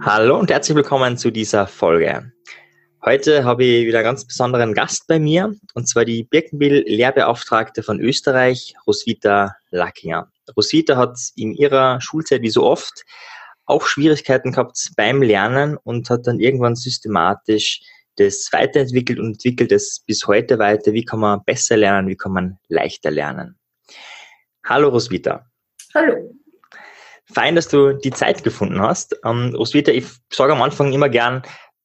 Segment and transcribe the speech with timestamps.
[0.00, 2.32] Hallo und herzlich willkommen zu dieser Folge.
[3.04, 8.00] Heute habe ich wieder einen ganz besonderen Gast bei mir, und zwar die Birkenbill-Lehrbeauftragte von
[8.00, 10.32] Österreich, Roswitha Lackinger.
[10.56, 13.04] Roswitha hat in ihrer Schulzeit wie so oft
[13.66, 17.82] auch Schwierigkeiten gehabt beim Lernen und hat dann irgendwann systematisch
[18.16, 20.94] das weiterentwickelt und entwickelt es bis heute weiter.
[20.94, 22.08] Wie kann man besser lernen?
[22.08, 23.58] Wie kann man leichter lernen?
[24.64, 25.44] Hallo Roswitha.
[25.96, 26.30] Hallo.
[27.24, 29.18] Fein, dass du die Zeit gefunden hast.
[29.24, 31.40] Ähm, Roswitha, ich sage am Anfang immer gern,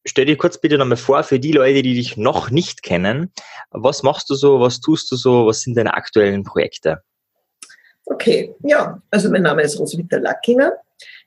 [0.05, 3.31] stell dir kurz bitte nochmal vor für die Leute, die dich noch nicht kennen.
[3.69, 4.59] Was machst du so?
[4.59, 5.47] Was tust du so?
[5.47, 7.01] Was sind deine aktuellen Projekte?
[8.03, 10.73] Okay, ja, also mein Name ist Roswitha Lackinger.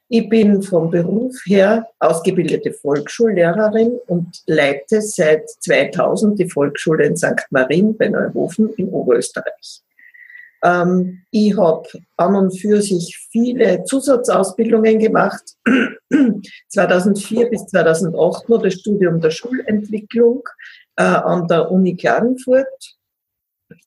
[0.09, 7.47] Ich bin vom Beruf her ausgebildete Volksschullehrerin und leite seit 2000 die Volksschule in St.
[7.49, 9.81] Marien bei Neuhofen in Oberösterreich.
[10.65, 11.87] Ähm, ich habe
[12.17, 15.43] an und für sich viele Zusatzausbildungen gemacht.
[16.69, 20.43] 2004 bis 2008 nur das Studium der Schulentwicklung
[20.97, 22.97] äh, an der Uni Klagenfurt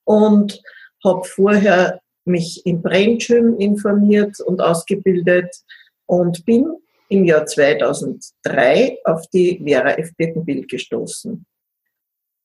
[0.03, 0.61] und
[1.03, 5.55] habe vorher mich in Brainchim informiert und ausgebildet
[6.05, 6.67] und bin
[7.09, 10.11] im Jahr 2003 auf die Vera F.
[10.15, 11.45] Birkenbild gestoßen.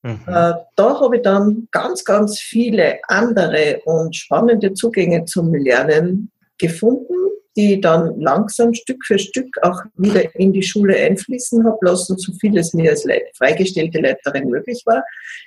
[0.03, 0.21] Mhm.
[0.27, 7.15] Äh, da habe ich dann ganz, ganz viele andere und spannende Zugänge zum Lernen gefunden,
[7.57, 12.33] die dann langsam Stück für Stück auch wieder in die Schule einfließen habe lassen, so
[12.41, 15.05] viel es mir als freigestellte Leiterin möglich war.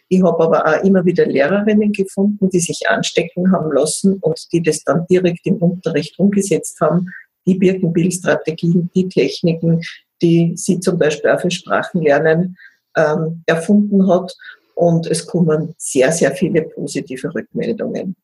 [0.08, 4.62] Ich habe aber auch immer wieder Lehrerinnen gefunden, die sich anstecken haben lassen und die
[4.62, 7.10] das dann direkt im Unterricht umgesetzt haben,
[7.48, 9.82] die Birkenbild-Strategien, die Techniken,
[10.22, 12.56] die sie zum Beispiel auch für Sprachenlernen
[12.96, 14.34] ähm, erfunden hat.
[14.76, 18.18] Und es kommen sehr, sehr viele positive Rückmeldungen.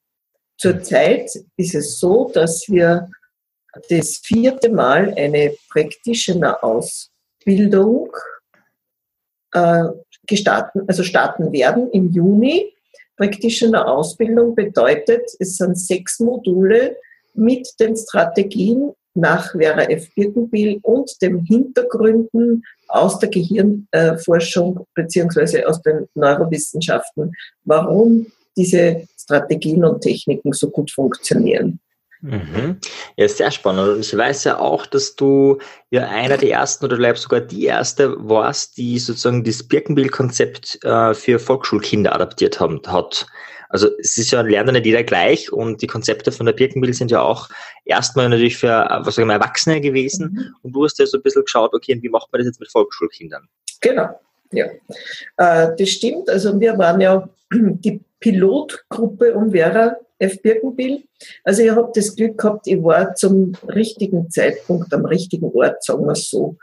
[0.58, 3.10] Zurzeit ist es so, dass wir
[3.90, 8.12] das vierte Mal eine Practitioner-Ausbildung
[9.54, 9.84] äh,
[10.28, 12.72] gestarten, also starten werden im Juni.
[13.18, 16.96] Practitioner-Ausbildung bedeutet, es sind sechs Module
[17.34, 20.08] mit den Strategien nach Vera F.
[20.16, 27.34] Birkenbiel und den Hintergründen aus der Gehirnforschung beziehungsweise aus den Neurowissenschaften,
[27.64, 28.28] warum
[28.58, 31.80] diese Strategien und Techniken so gut funktionieren.
[32.22, 32.78] Mhm.
[33.18, 33.90] Ja, sehr spannend.
[33.90, 35.58] Und ich weiß ja auch, dass du
[35.90, 41.16] ja einer der ersten oder vielleicht sogar die erste warst, die sozusagen das Birkenbild-Konzept äh,
[41.16, 43.26] für Volksschulkinder adaptiert haben, hat.
[43.72, 46.96] Also es ist ja, lernt ja nicht jeder gleich und die Konzepte von der Birkenbild
[46.96, 47.50] sind ja auch
[47.86, 50.56] erstmal natürlich für was sagen wir, Erwachsene gewesen mhm.
[50.64, 52.72] und du hast ja so ein bisschen geschaut, okay, wie macht man das jetzt mit
[52.72, 53.48] Volksschulkindern?
[53.80, 54.20] Genau,
[54.52, 54.66] ja.
[55.38, 56.30] Äh, das stimmt.
[56.30, 60.42] Also wir waren ja die Pilotgruppe um Vera F.
[60.42, 61.04] Birkenbill.
[61.44, 66.06] Also ich habe das Glück gehabt, ich war zum richtigen Zeitpunkt am richtigen Ort, sagen
[66.06, 66.58] wir es so.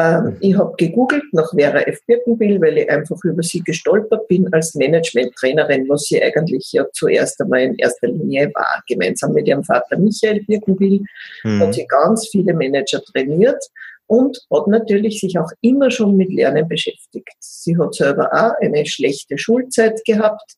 [0.00, 1.98] Ähm, ich habe gegoogelt nach Vera F.
[2.06, 7.40] Birkenbill, weil ich einfach über sie gestolpert bin als Management-Trainerin, was sie eigentlich ja zuerst
[7.40, 8.82] einmal in erster Linie war.
[8.88, 11.02] Gemeinsam mit ihrem Vater Michael Birkenbill
[11.44, 11.60] mhm.
[11.60, 13.62] hat sie ganz viele Manager trainiert
[14.06, 17.36] und hat natürlich sich auch immer schon mit Lernen beschäftigt.
[17.40, 20.56] Sie hat selber auch eine schlechte Schulzeit gehabt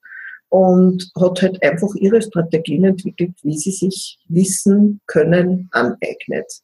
[0.51, 6.63] und hat halt einfach ihre Strategien entwickelt, wie sie sich Wissen, Können aneignet.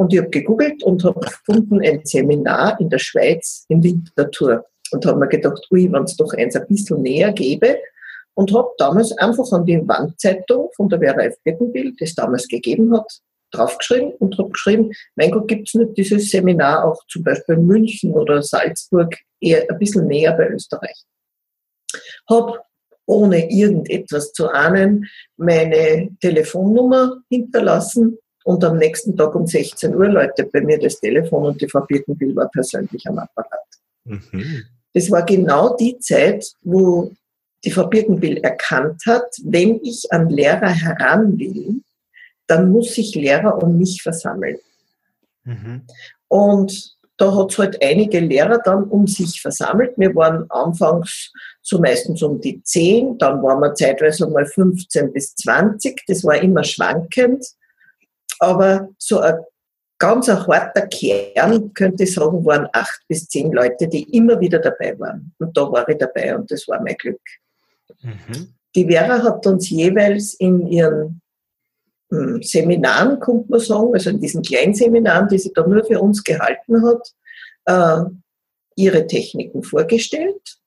[0.00, 5.04] Und ich habe gegoogelt und habe gefunden ein Seminar in der Schweiz in Winterthur und
[5.04, 7.76] habe mir gedacht, ui, wenn es doch eins ein bisschen näher gäbe.
[8.32, 11.34] Und habe damals einfach an die Wandzeitung von der Vera F.
[11.44, 13.12] Bettenbild, das damals gegeben hat,
[13.50, 17.66] draufgeschrieben und habe geschrieben, mein Gott, gibt es nicht dieses Seminar auch zum Beispiel in
[17.66, 21.04] München oder Salzburg, eher ein bisschen näher bei Österreich.
[22.26, 22.58] Habe
[23.04, 25.04] ohne irgendetwas zu ahnen
[25.36, 31.44] meine Telefonnummer hinterlassen und am nächsten Tag um 16 Uhr läutet bei mir das Telefon
[31.44, 33.60] und die Frau Birkenbill war persönlich am Apparat.
[34.04, 34.64] Mhm.
[34.94, 37.12] Das war genau die Zeit, wo
[37.64, 41.82] die Frau Birkenbill erkannt hat, wenn ich an Lehrer heran will,
[42.46, 44.58] dann muss sich Lehrer um mich versammeln.
[45.44, 45.82] Mhm.
[46.28, 49.92] Und da hat es halt einige Lehrer dann um sich versammelt.
[49.98, 55.34] Wir waren anfangs so meistens um die 10, dann waren wir zeitweise mal 15 bis
[55.34, 56.02] 20.
[56.06, 57.44] Das war immer schwankend.
[58.40, 59.38] Aber so ein
[59.98, 64.58] ganz ein harter Kern, könnte ich sagen, waren acht bis zehn Leute, die immer wieder
[64.58, 65.32] dabei waren.
[65.38, 67.20] Und da war ich dabei und das war mein Glück.
[68.02, 68.54] Mhm.
[68.74, 71.20] Die Vera hat uns jeweils in ihren
[72.10, 76.00] hm, Seminaren, kommt man sagen, also in diesen kleinen Seminaren, die sie da nur für
[76.00, 77.12] uns gehalten hat,
[77.66, 78.04] äh,
[78.76, 80.60] ihre Techniken vorgestellt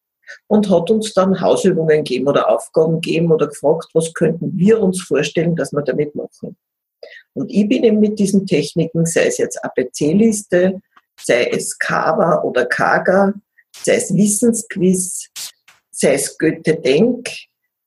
[0.48, 5.02] und hat uns dann Hausübungen gegeben oder Aufgaben gegeben oder gefragt, was könnten wir uns
[5.02, 6.56] vorstellen, dass wir damit machen.
[7.34, 10.82] Und ich bin eben mit diesen Techniken, sei es jetzt ABC-Liste,
[11.20, 13.34] sei es Kava oder Kaga,
[13.84, 15.30] sei es Wissensquiz,
[15.92, 17.30] sei es Goethe-Denk,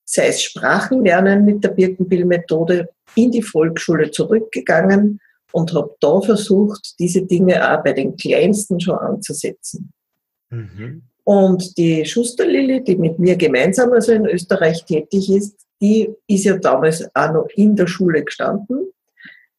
[0.04, 5.20] sei es Sprachenlernen mit der Birkenbill-Methode, in die Volksschule zurückgegangen
[5.52, 9.92] und habe da versucht, diese Dinge auch bei den Kleinsten schon anzusetzen.
[10.50, 11.02] Mhm.
[11.24, 16.56] Und die Schusterlili, die mit mir gemeinsam also in Österreich tätig ist, die ist ja
[16.56, 18.92] damals auch noch in der Schule gestanden.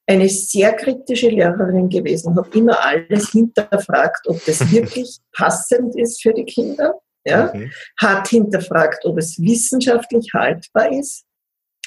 [0.10, 6.34] Eine sehr kritische Lehrerin gewesen, hat immer alles hinterfragt, ob das wirklich passend ist für
[6.34, 6.96] die Kinder.
[7.26, 7.54] Ja?
[7.54, 7.72] Mhm.
[8.00, 11.26] Hat hinterfragt, ob es wissenschaftlich haltbar ist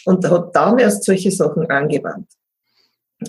[0.05, 2.29] und hat dann erst solche Sachen angewandt.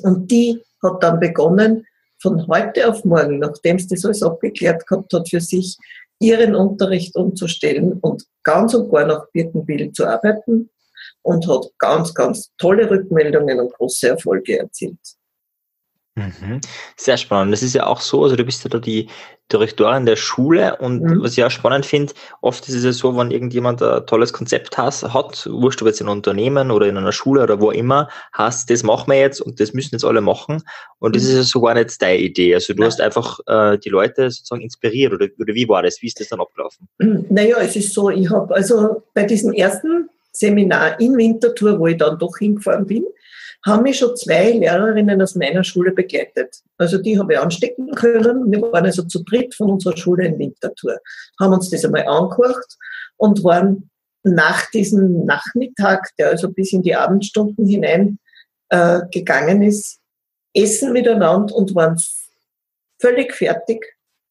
[0.03, 1.85] Und die hat dann begonnen,
[2.21, 5.77] von heute auf morgen, nachdem sie das alles abgeklärt gehabt hat, für sich
[6.19, 10.69] ihren Unterricht umzustellen und ganz und gar nach Birkenbild zu arbeiten
[11.23, 14.99] und hat ganz, ganz tolle Rückmeldungen und große Erfolge erzielt.
[16.15, 16.59] Mhm.
[16.97, 17.53] Sehr spannend.
[17.53, 19.07] Das ist ja auch so, also du bist ja da die
[19.51, 21.23] Direktorin der Schule und mhm.
[21.23, 24.77] was ich auch spannend finde, oft ist es ja so, wenn irgendjemand ein tolles Konzept
[24.77, 28.09] has, hat, wurscht ob jetzt in einem Unternehmen oder in einer Schule oder wo immer,
[28.33, 30.63] hast, das machen wir jetzt und das müssen jetzt alle machen
[30.99, 31.29] und das mhm.
[31.29, 32.55] ist ja sogar nicht deine Idee.
[32.55, 32.87] Also du ja.
[32.87, 36.01] hast einfach äh, die Leute sozusagen inspiriert oder, oder wie war das?
[36.01, 36.87] Wie ist das dann abgelaufen?
[36.97, 41.97] Naja, es ist so, ich habe also bei diesem ersten Seminar in Winterthur, wo ich
[41.97, 43.05] dann doch hingefahren bin,
[43.65, 46.61] haben mich schon zwei Lehrerinnen aus meiner Schule begleitet.
[46.77, 48.51] Also die habe ich anstecken können.
[48.51, 50.99] Wir waren also zu dritt von unserer Schule in Winterthur,
[51.39, 52.77] haben uns das einmal angehört
[53.17, 53.89] und waren
[54.23, 58.19] nach diesem Nachmittag, der also bis in die Abendstunden hinein
[58.69, 59.99] äh, gegangen ist,
[60.53, 61.99] essen miteinander und waren
[62.99, 63.85] völlig fertig,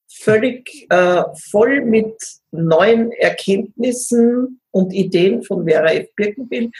[0.08, 2.16] völlig äh, voll mit
[2.50, 6.08] neuen Erkenntnissen und Ideen von Vera F.
[6.16, 6.70] Birkenbill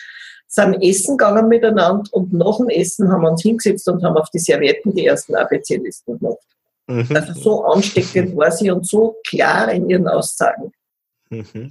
[0.46, 4.30] sind essen gegangen miteinander und nach dem Essen haben wir uns hingesetzt und haben auf
[4.30, 6.38] die Servietten die ersten ABC-Listen gemacht.
[6.88, 7.06] Mhm.
[7.14, 10.72] Also so ansteckend war sie und so klar in ihren Aussagen.
[11.30, 11.68] Mhm.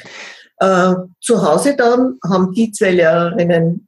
[0.59, 3.87] Äh, zu Hause dann haben die zwei Lehrerinnen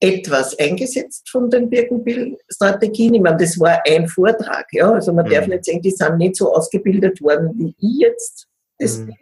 [0.00, 3.14] etwas eingesetzt von den Birkenbill-Strategien.
[3.14, 4.92] Ich meine, das war ein Vortrag, ja.
[4.92, 5.30] Also man mhm.
[5.30, 8.46] darf nicht sagen, die sind nicht so ausgebildet worden, wie ich jetzt
[8.78, 9.06] das mhm.
[9.06, 9.16] bin.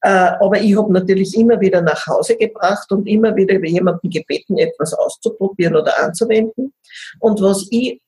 [0.00, 4.58] Äh, aber ich habe natürlich immer wieder nach Hause gebracht und immer wieder jemanden gebeten,
[4.58, 6.72] etwas auszuprobieren oder anzuwenden.
[7.20, 8.00] Und was ich,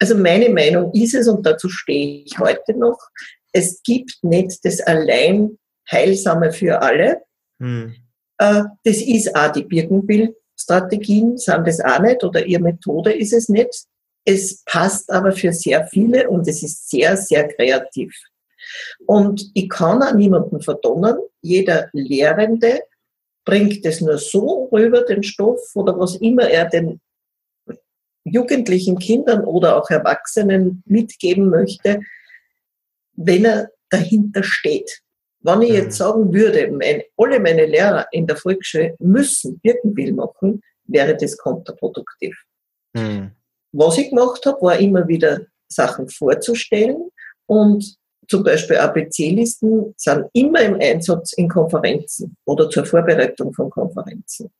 [0.00, 2.98] also meine Meinung ist es, und dazu stehe ich heute noch,
[3.52, 5.58] es gibt nicht das allein
[5.90, 7.22] Heilsame für alle.
[7.60, 7.94] Hm.
[8.38, 13.48] Äh, das ist auch die Birkenbild-Strategien, sind das auch nicht, oder ihre Methode ist es
[13.48, 13.86] nicht.
[14.26, 18.14] Es passt aber für sehr viele und es ist sehr, sehr kreativ.
[19.06, 21.16] Und ich kann auch niemanden verdonnen.
[21.42, 22.80] Jeder Lehrende
[23.44, 27.00] bringt es nur so rüber, den Stoff oder was immer er den
[28.24, 32.00] jugendlichen Kindern oder auch Erwachsenen mitgeben möchte,
[33.12, 35.02] wenn er dahinter steht.
[35.40, 36.04] Wenn ich jetzt mhm.
[36.04, 42.34] sagen würde, meine, alle meine Lehrer in der Volksschule müssen Birkenbill machen, wäre das kontraproduktiv.
[42.94, 43.32] Mhm.
[43.72, 47.10] Was ich gemacht habe, war immer wieder Sachen vorzustellen
[47.46, 47.96] und
[48.28, 54.50] zum Beispiel ABC-Listen sind immer im Einsatz in Konferenzen oder zur Vorbereitung von Konferenzen.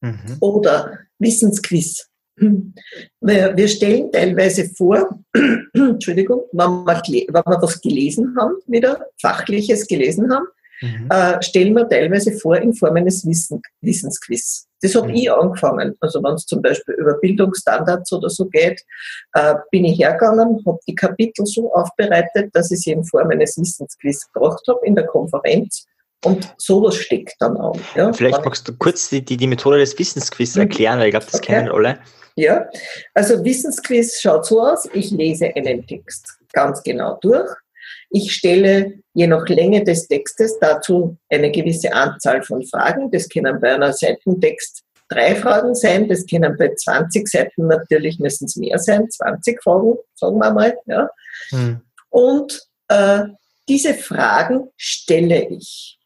[0.00, 0.36] Mhm.
[0.40, 2.06] Oder Wissensquiz.
[2.36, 5.20] Wir stellen teilweise vor,
[5.74, 10.46] Entschuldigung, wenn wir, wenn wir was gelesen haben, wieder Fachliches gelesen haben,
[10.80, 11.08] mhm.
[11.10, 14.69] äh, stellen wir teilweise vor in Form eines Wissen, Wissensquiz.
[14.82, 15.14] Das habe mhm.
[15.14, 15.96] ich angefangen.
[16.00, 18.82] Also wenn es zum Beispiel über Bildungsstandards oder so geht,
[19.34, 23.58] äh, bin ich hergegangen, habe die Kapitel so aufbereitet, dass ich sie in Form eines
[23.58, 25.86] Wissensquiz gebracht habe in der Konferenz.
[26.24, 27.78] Und sowas steckt dann auch.
[27.94, 28.12] Ja.
[28.12, 30.62] Vielleicht magst du kurz die, die, die Methode des Wissensquiz mhm.
[30.62, 31.52] erklären, weil ich glaube, das okay.
[31.52, 31.98] kennen alle.
[32.36, 32.66] Ja,
[33.14, 37.50] also Wissensquiz schaut so aus, ich lese einen Text ganz genau durch
[38.10, 43.10] ich stelle je nach Länge des Textes dazu eine gewisse Anzahl von Fragen.
[43.10, 48.44] Das können bei einer Seitentext drei Fragen sein, das können bei 20 Seiten natürlich müssen
[48.44, 50.76] es mehr sein, 20 Fragen, sagen wir mal.
[50.86, 51.10] Ja.
[51.50, 51.80] Hm.
[52.10, 53.24] Und äh,
[53.68, 55.98] diese Fragen stelle ich.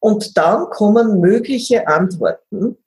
[0.00, 2.78] Und dann kommen mögliche Antworten.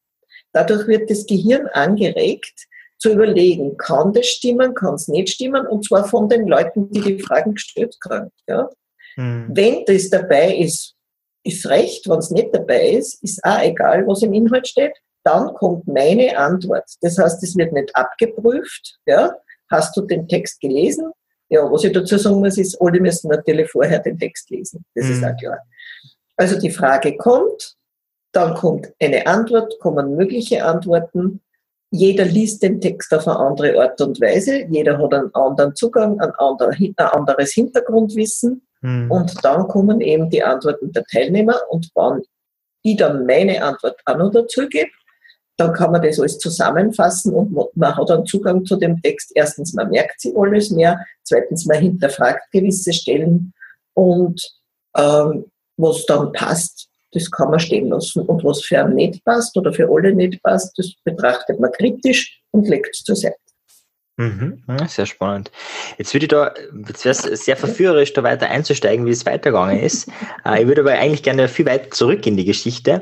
[0.51, 2.67] Dadurch wird das Gehirn angeregt,
[3.03, 7.01] zu überlegen, kann das stimmen, kann es nicht stimmen, und zwar von den Leuten, die
[7.01, 8.31] die Fragen gestellt haben.
[8.47, 8.69] Ja?
[9.17, 9.49] Mhm.
[9.49, 10.95] Wenn das dabei ist,
[11.43, 14.93] ist recht, wenn es nicht dabei ist, ist auch egal, was im Inhalt steht,
[15.25, 16.85] dann kommt meine Antwort.
[17.01, 18.97] Das heißt, es wird nicht abgeprüft.
[19.05, 19.35] Ja?
[19.69, 21.11] Hast du den Text gelesen?
[21.49, 24.85] Ja, was ich dazu sagen muss, ist, alle müssen natürlich vorher den Text lesen.
[24.95, 25.11] Das mhm.
[25.11, 25.59] ist auch klar.
[26.37, 27.75] Also die Frage kommt,
[28.31, 31.41] dann kommt eine Antwort, kommen mögliche Antworten
[31.93, 36.19] jeder liest den Text auf eine andere Art und Weise, jeder hat einen anderen Zugang,
[36.19, 38.65] ein, anderes Hintergrundwissen.
[38.81, 39.09] Mhm.
[39.09, 41.55] und dann kommen eben die Antworten der Teilnehmer.
[41.69, 42.21] Und wenn
[42.81, 44.89] ich dann meine Antwort auch noch dazu gebe,
[45.55, 47.33] dann kann man das alles zusammenfassen.
[47.33, 49.31] Und man hat einen Zugang zu dem Text.
[49.35, 53.53] Erstens, man merkt sich alles mehr, zweitens, man hinterfragt gewisse Stellen.
[53.93, 54.41] Und
[54.97, 55.45] ähm,
[55.77, 58.21] was dann passt, das kann man stehen lassen.
[58.23, 62.41] Und was für einen nicht passt oder für alle nicht passt, das betrachtet man kritisch
[62.51, 63.37] und legt es zur Seite.
[64.17, 65.51] Mhm, sehr spannend.
[65.97, 66.53] Jetzt würde ich da,
[66.87, 70.09] jetzt wäre es sehr verführerisch, da weiter einzusteigen, wie es weitergegangen ist.
[70.45, 73.01] Äh, ich würde aber eigentlich gerne viel weiter zurück in die Geschichte.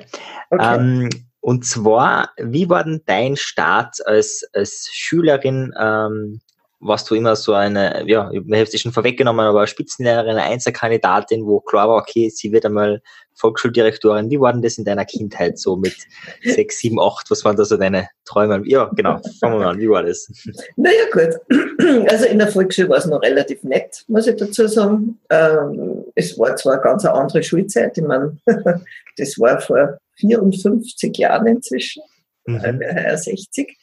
[0.52, 0.76] Okay.
[0.76, 6.40] Ähm, und zwar, wie war denn dein Start als, als Schülerin ähm,
[6.82, 11.46] warst du immer so eine, ja, ich habe es schon vorweggenommen, aber Spitzenlehrerin, eine Einzelkandidatin,
[11.46, 13.02] wo klar war, okay, sie wird einmal
[13.36, 14.30] Volksschuldirektorin.
[14.30, 15.96] Wie war denn das in deiner Kindheit so mit
[16.44, 17.30] sechs, sieben, acht?
[17.32, 18.62] Was waren da so deine Träume?
[18.66, 19.20] Ja, genau.
[19.40, 19.80] Fangen wir mal an.
[19.80, 20.30] Wie war das?
[20.76, 22.10] Naja, gut.
[22.10, 25.20] Also in der Volksschule war es noch relativ nett, muss ich dazu sagen.
[25.30, 27.98] Ähm, es war zwar eine ganz andere Schulzeit.
[27.98, 28.38] Ich meine,
[29.18, 32.04] das war vor 54 Jahren inzwischen.
[32.46, 32.82] Mhm.
[33.16, 33.78] 60.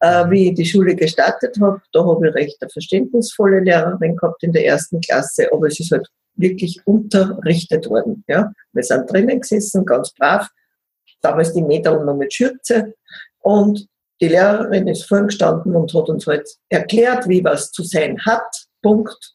[0.00, 4.42] Äh, wie ich die Schule gestartet habe, da habe ich recht eine verständnisvolle Lehrerin gehabt
[4.42, 8.24] in der ersten Klasse, aber es ist halt wirklich unterrichtet worden.
[8.28, 8.52] Ja.
[8.72, 10.48] Wir sind drinnen gesessen, ganz brav,
[11.22, 12.94] damals die Meter noch mit Schürze
[13.40, 13.86] und
[14.20, 19.34] die Lehrerin ist vorgestanden und hat uns halt erklärt, wie was zu sein hat, Punkt,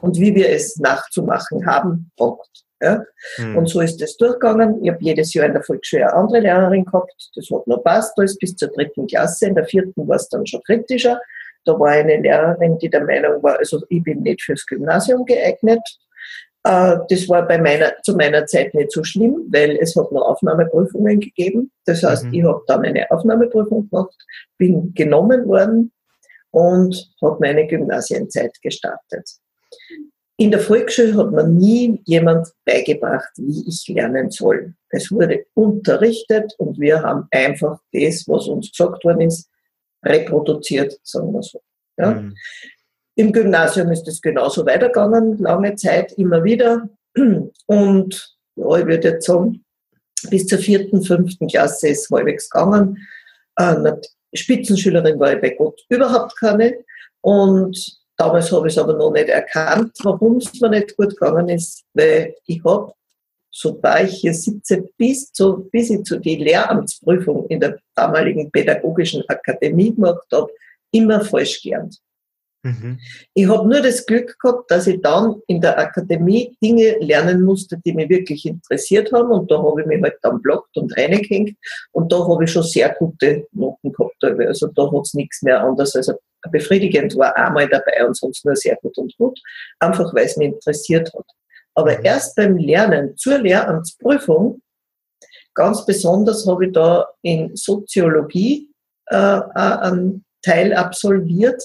[0.00, 2.64] und wie wir es nachzumachen haben, Punkt.
[2.80, 3.04] Ja?
[3.38, 3.58] Mhm.
[3.58, 4.82] Und so ist es durchgegangen.
[4.82, 7.30] Ich habe jedes Jahr in der Volksschule eine andere Lehrerin gehabt.
[7.34, 9.46] Das hat noch passt alles bis zur dritten Klasse.
[9.46, 11.20] In der vierten war es dann schon kritischer.
[11.64, 15.82] Da war eine Lehrerin, die der Meinung war, also ich bin nicht fürs Gymnasium geeignet.
[16.64, 20.22] Äh, das war bei meiner, zu meiner Zeit nicht so schlimm, weil es hat noch
[20.22, 21.70] Aufnahmeprüfungen gegeben.
[21.84, 22.34] Das heißt, mhm.
[22.34, 24.16] ich habe dann eine Aufnahmeprüfung gemacht,
[24.58, 25.92] bin genommen worden
[26.50, 29.28] und habe meine Gymnasienzeit gestartet.
[30.40, 34.72] In der Volksschule hat man nie jemand beigebracht, wie ich lernen soll.
[34.88, 39.50] Es wurde unterrichtet und wir haben einfach das, was uns gesagt worden ist,
[40.02, 41.60] reproduziert, sagen wir so.
[41.98, 42.12] Ja?
[42.12, 42.34] Mhm.
[43.16, 46.88] Im Gymnasium ist es genauso weitergegangen, lange Zeit, immer wieder.
[47.66, 49.62] Und ja, ich würde jetzt sagen,
[50.30, 52.96] bis zur vierten, fünften Klasse ist es halbwegs gegangen.
[53.56, 53.92] Äh,
[54.32, 56.78] Spitzenschülerin war ich bei Gott überhaupt keine.
[57.20, 61.48] Und Damals habe ich es aber noch nicht erkannt, warum es mir nicht gut gegangen
[61.48, 62.92] ist, weil ich habe,
[63.50, 69.26] sobald ich hier sitze, bis, zu, bis ich zu die Lehramtsprüfung in der damaligen Pädagogischen
[69.26, 70.50] Akademie gemacht habe,
[70.90, 71.98] immer falsch gelernt.
[72.62, 72.98] Mhm.
[73.34, 77.78] Ich habe nur das Glück gehabt, dass ich dann in der Akademie Dinge lernen musste,
[77.84, 79.30] die mich wirklich interessiert haben.
[79.30, 81.56] Und da habe ich mich halt dann blockt und reingehängt.
[81.92, 84.22] Und da habe ich schon sehr gute Noten gehabt.
[84.22, 86.12] Also da hat es nichts mehr anders als
[86.50, 89.38] befriedigend war einmal dabei und sonst nur sehr gut und gut.
[89.78, 91.26] Einfach weil es mich interessiert hat.
[91.74, 92.04] Aber mhm.
[92.04, 94.60] erst beim Lernen zur Lehramtsprüfung,
[95.54, 98.70] ganz besonders habe ich da in Soziologie
[99.06, 101.62] äh, einen Teil absolviert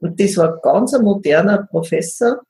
[0.00, 2.42] und das war ganz ein moderner Professor,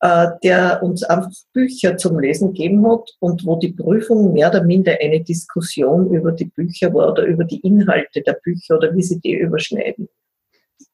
[0.00, 4.62] äh, der uns einfach Bücher zum Lesen gegeben hat und wo die Prüfung mehr oder
[4.62, 9.02] minder eine Diskussion über die Bücher war oder über die Inhalte der Bücher oder wie
[9.02, 10.08] sie die überschneiden.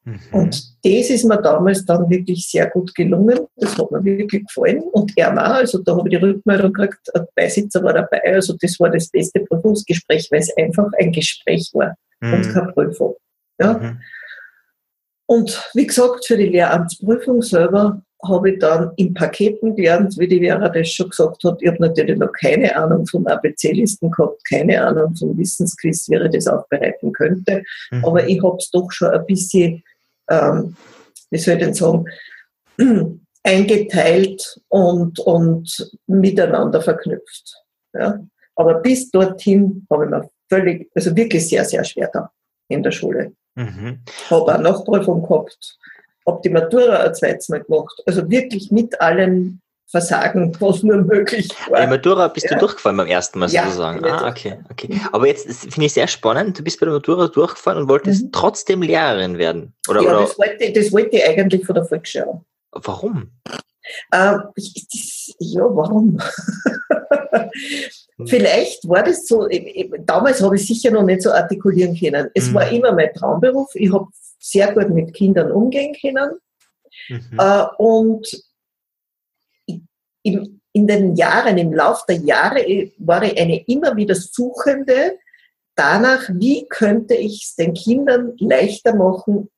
[0.05, 0.19] Mhm.
[0.31, 3.39] Und das ist mir damals dann wirklich sehr gut gelungen.
[3.55, 4.83] Das hat mir wirklich gefallen.
[4.91, 8.21] Und er war, also da habe ich die Rückmeldung gekriegt, ein Beisitzer war dabei.
[8.23, 12.33] Also das war das beste Prüfungsgespräch, weil es einfach ein Gespräch war mhm.
[12.33, 13.15] und keine Prüfung.
[13.59, 13.73] Ja?
[13.73, 13.99] Mhm.
[15.25, 20.39] Und wie gesagt, für die Lehramtsprüfung selber habe ich dann in Paketen gelernt, wie die
[20.39, 21.61] Vera das schon gesagt hat.
[21.61, 26.31] Ich habe natürlich noch keine Ahnung von ABC-Listen gehabt, keine Ahnung von Wissensquiz, wie ich
[26.31, 27.63] das aufbereiten könnte.
[27.91, 28.05] Mhm.
[28.05, 29.83] Aber ich habe es doch schon ein bisschen,
[30.29, 30.75] ähm,
[31.31, 32.05] wie soll ich denn sagen,
[33.43, 37.55] eingeteilt und, und miteinander verknüpft.
[37.93, 38.19] Ja?
[38.55, 42.31] Aber bis dorthin habe ich mir völlig, also wirklich sehr, sehr schwer da
[42.69, 43.33] in der Schule.
[43.55, 43.99] Mhm.
[44.29, 45.77] Habe eine Nachprüfung gehabt,
[46.27, 48.01] habe die Matura ein zweites Mal gemacht.
[48.05, 51.81] Also wirklich mit allen Versagen, was nur möglich war.
[51.81, 52.53] Die Matura bist ja.
[52.53, 54.03] du durchgefallen beim ersten Mal sozusagen.
[54.05, 54.99] Ja, ah, okay, okay.
[55.11, 56.57] Aber jetzt finde ich sehr spannend.
[56.57, 58.31] Du bist bei der Matura durchgefallen und wolltest mhm.
[58.31, 59.75] trotzdem Lehrerin werden.
[59.87, 60.21] Oder, ja, oder?
[60.21, 62.41] Das, wollte, das wollte ich eigentlich von der Volksschule.
[62.71, 63.31] Warum?
[64.11, 66.19] Äh, das, ja, warum?
[68.17, 68.27] Hm.
[68.27, 69.47] Vielleicht war das so,
[70.05, 72.29] damals habe ich sicher noch nicht so artikulieren können.
[72.33, 72.53] Es mhm.
[72.53, 73.73] war immer mein Traumberuf.
[73.73, 74.07] Ich habe
[74.39, 76.37] sehr gut mit Kindern umgehen können.
[77.09, 77.39] Mhm.
[77.39, 78.43] Äh, und
[80.21, 85.17] in, in den Jahren, im Lauf der Jahre war ich eine immer wieder Suchende,
[85.75, 89.49] danach, wie könnte ich es den Kindern leichter machen,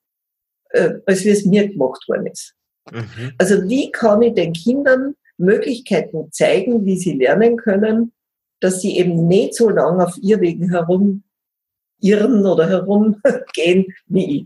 [0.70, 2.56] äh, als wie es mir gemacht worden ist.
[2.92, 3.34] Mhm.
[3.38, 8.14] Also wie kann ich den Kindern Möglichkeiten zeigen, wie sie lernen können,
[8.60, 11.24] dass sie eben nicht so lange auf ihr Wegen herum
[12.02, 14.46] irren oder herumgehen wie ich.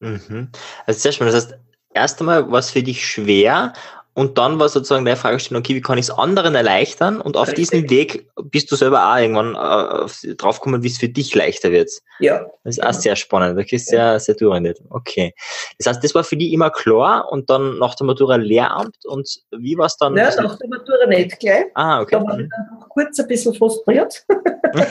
[0.00, 0.48] Mhm.
[0.86, 1.34] Also sehr spannend.
[1.34, 1.58] Das heißt,
[1.94, 3.72] erst einmal war es für dich schwer
[4.20, 7.22] und dann war sozusagen der Fragestellung, okay, wie kann ich es anderen erleichtern?
[7.22, 7.70] Und auf Richtig.
[7.70, 11.90] diesem Weg bist du selber auch irgendwann äh, draufgekommen, wie es für dich leichter wird.
[12.18, 12.44] Ja.
[12.62, 14.82] Das ist auch sehr spannend, wirklich sehr, sehr durchorientiert.
[14.90, 15.32] Okay.
[15.78, 19.40] Das heißt, das war für dich immer klar und dann nach der Matura Lehramt und
[19.52, 20.14] wie war es dann?
[20.14, 21.64] Ja, nach der Matura nicht gleich.
[21.72, 22.16] Ah, okay.
[22.18, 22.50] Da war ich mhm.
[22.50, 24.26] dann noch kurz ein bisschen frustriert.
[24.74, 24.86] ja.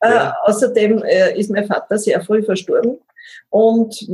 [0.00, 2.98] äh, außerdem äh, ist mein Vater sehr früh verstorben
[3.50, 4.08] und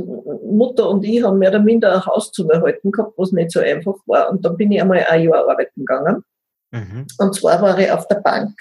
[0.45, 3.59] Mutter und ich haben mehr oder minder ein Haus zu erhalten gehabt, was nicht so
[3.59, 4.29] einfach war.
[4.29, 6.23] Und dann bin ich einmal ein Jahr arbeiten gegangen.
[6.71, 7.07] Mhm.
[7.17, 8.55] Und zwar war ich auf der Bank.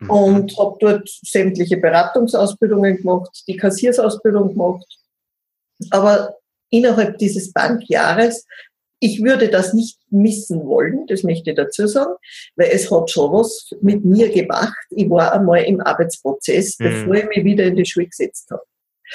[0.00, 0.10] Mhm.
[0.10, 4.86] Und habe dort sämtliche Beratungsausbildungen gemacht, die Kassiersausbildung gemacht.
[5.90, 6.36] Aber
[6.70, 8.46] innerhalb dieses Bankjahres,
[9.00, 12.14] ich würde das nicht missen wollen, das möchte ich dazu sagen,
[12.56, 14.76] weil es hat schon was mit mir gemacht.
[14.90, 16.84] Ich war einmal im Arbeitsprozess, mhm.
[16.84, 18.62] bevor ich mich wieder in die Schule gesetzt habe.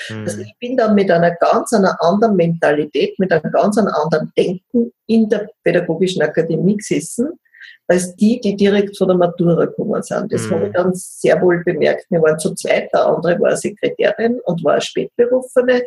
[0.10, 0.24] Mhm.
[0.24, 4.92] Also ich bin dann mit einer ganz einer anderen Mentalität, mit einem ganz anderen Denken
[5.08, 7.40] in der Pädagogischen Akademie gesessen,
[7.88, 10.32] als die, die direkt von der Matura gekommen sind.
[10.32, 10.52] Das mhm.
[10.52, 12.06] habe ich dann sehr wohl bemerkt.
[12.10, 15.84] Wir waren zu zweit, der andere war Sekretärin und war Spätberufene.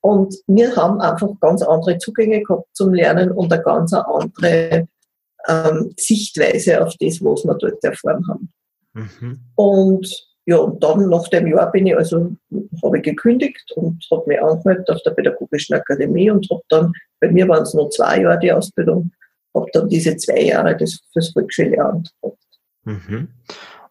[0.00, 4.86] Und wir haben einfach ganz andere Zugänge gehabt zum Lernen und eine ganz andere
[5.48, 8.52] ähm, Sichtweise auf das, was wir dort erfahren haben.
[8.94, 9.40] Mhm.
[9.54, 12.34] Und ja, und dann nach dem Jahr bin ich also,
[12.82, 16.90] habe ich gekündigt und habe mich angemeldet auf der Pädagogischen Akademie und habe dann,
[17.20, 19.12] bei mir waren es nur zwei Jahre die Ausbildung,
[19.54, 22.38] habe dann diese zwei Jahre das fürs Volksschullehramt gehabt.
[22.84, 23.28] Mhm.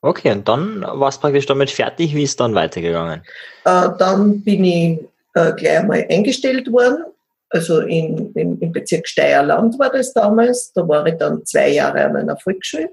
[0.02, 2.16] Okay, und dann war es praktisch damit fertig.
[2.16, 3.22] Wie ist dann weitergegangen?
[3.64, 5.00] Äh, dann bin ich
[5.36, 7.04] äh, gleich einmal eingestellt worden.
[7.52, 10.74] Also in, in, im Bezirk Steierland war das damals.
[10.74, 12.90] Da war ich dann zwei Jahre an einer Volksschule.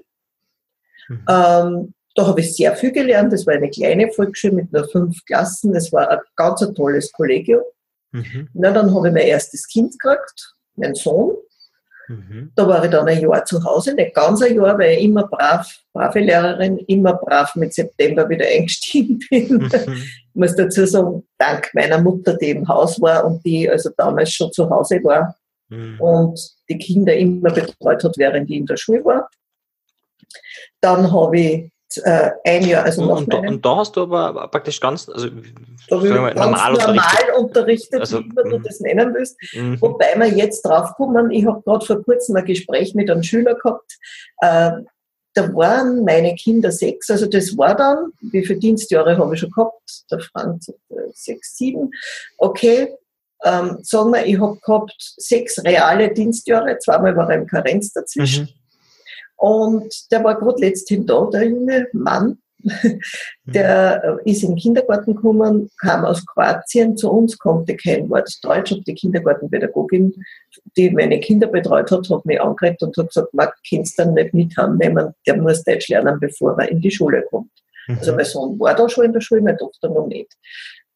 [1.07, 1.25] Mhm.
[1.27, 3.33] Ähm, da habe ich sehr viel gelernt.
[3.33, 5.73] Das war eine kleine Volksschule mit nur fünf Klassen.
[5.73, 7.61] Das war ein ganz ein tolles Kollegium.
[8.11, 8.49] Mhm.
[8.53, 11.35] Na, dann habe ich mein erstes Kind gekriegt, mein Sohn.
[12.07, 12.51] Mhm.
[12.55, 15.27] Da war ich dann ein Jahr zu Hause, nicht ganz ein Jahr, weil ich immer
[15.27, 19.57] brav, brave Lehrerin, immer brav mit September wieder eingestiegen bin.
[19.57, 19.69] Mhm.
[19.73, 24.31] Ich muss dazu sagen, dank meiner Mutter, die im Haus war und die also damals
[24.31, 25.35] schon zu Hause war
[25.69, 25.99] mhm.
[25.99, 29.29] und die Kinder immer betreut hat, während ich in der Schule war.
[30.79, 32.83] Dann habe ich äh, ein Jahr.
[32.85, 35.29] Also und, und, da, und, da, hast du aber praktisch ganz, also
[35.89, 37.03] da mal, ganz normal, normal
[37.37, 38.63] unterrichtet, also, wie man du mhm.
[38.63, 39.37] das nennen willst.
[39.53, 39.81] Mhm.
[39.81, 43.97] Wobei wir jetzt draufkommen, ich habe gerade vor kurzem ein Gespräch mit einem Schüler gehabt,
[44.41, 44.71] äh,
[45.35, 49.51] da waren meine Kinder sechs, also das war dann, wie viele Dienstjahre habe ich schon
[49.51, 50.05] gehabt?
[50.09, 51.91] Der Franz äh, sechs, sieben.
[52.37, 52.95] Okay,
[53.43, 58.45] ähm, sagen wir, ich habe gehabt sechs reale Dienstjahre, zweimal war ein Karenz dazwischen.
[58.45, 58.64] Mhm.
[59.37, 62.39] Und der war gerade letzthin da, der junge Mann.
[63.45, 68.71] Der ist in den Kindergarten gekommen, kam aus Kroatien zu uns, konnte kein Wort Deutsch
[68.71, 70.13] und die Kindergartenpädagogin,
[70.75, 74.15] die meine Kinder betreut hat, hat mich angeredet und hat gesagt, Marc, kannst du dann
[74.15, 77.51] nicht mit nehmen, der muss Deutsch lernen, bevor er in die Schule kommt.
[77.87, 77.97] Mhm.
[77.99, 80.33] Also mein Sohn war da schon in der Schule, meine Tochter noch nicht.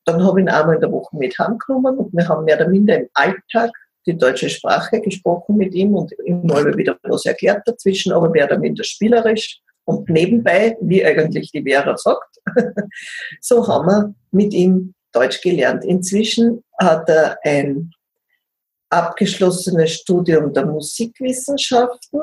[0.05, 2.67] Dann habe ich ihn einmal in der Woche mit heimgenommen und wir haben mehr oder
[2.67, 3.71] minder im Alltag
[4.05, 8.45] die deutsche Sprache gesprochen mit ihm und ihm mal wieder was erklärt dazwischen, aber mehr
[8.45, 12.37] oder minder spielerisch und nebenbei, wie eigentlich die Vera sagt.
[13.41, 15.83] so haben wir mit ihm Deutsch gelernt.
[15.83, 17.91] Inzwischen hat er ein
[18.89, 22.21] abgeschlossenes Studium der Musikwissenschaften,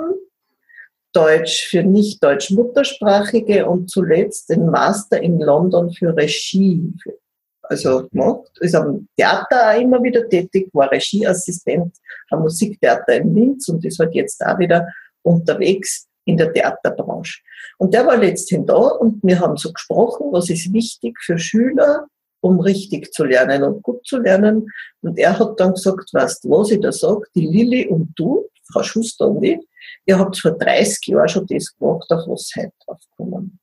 [1.13, 7.19] Deutsch für nicht-deutsch-muttersprachige und zuletzt den Master in London für Regie, für
[7.69, 11.95] also gemacht, ist am Theater auch immer wieder tätig, war Regieassistent
[12.31, 14.89] am Musiktheater in Linz und ist halt jetzt auch wieder
[15.23, 17.41] unterwegs in der Theaterbranche.
[17.79, 22.07] Und der war letzthin da und wir haben so gesprochen, was ist wichtig für Schüler,
[22.41, 24.69] um richtig zu lernen und gut zu lernen.
[25.03, 28.49] Und er hat dann gesagt, weißt du, was ich da sage, die Lilly und du,
[28.73, 29.61] Frau Schuster und ich,
[30.07, 33.59] ihr habt vor 30 Jahren schon das gemacht, auf was heute draufkommen.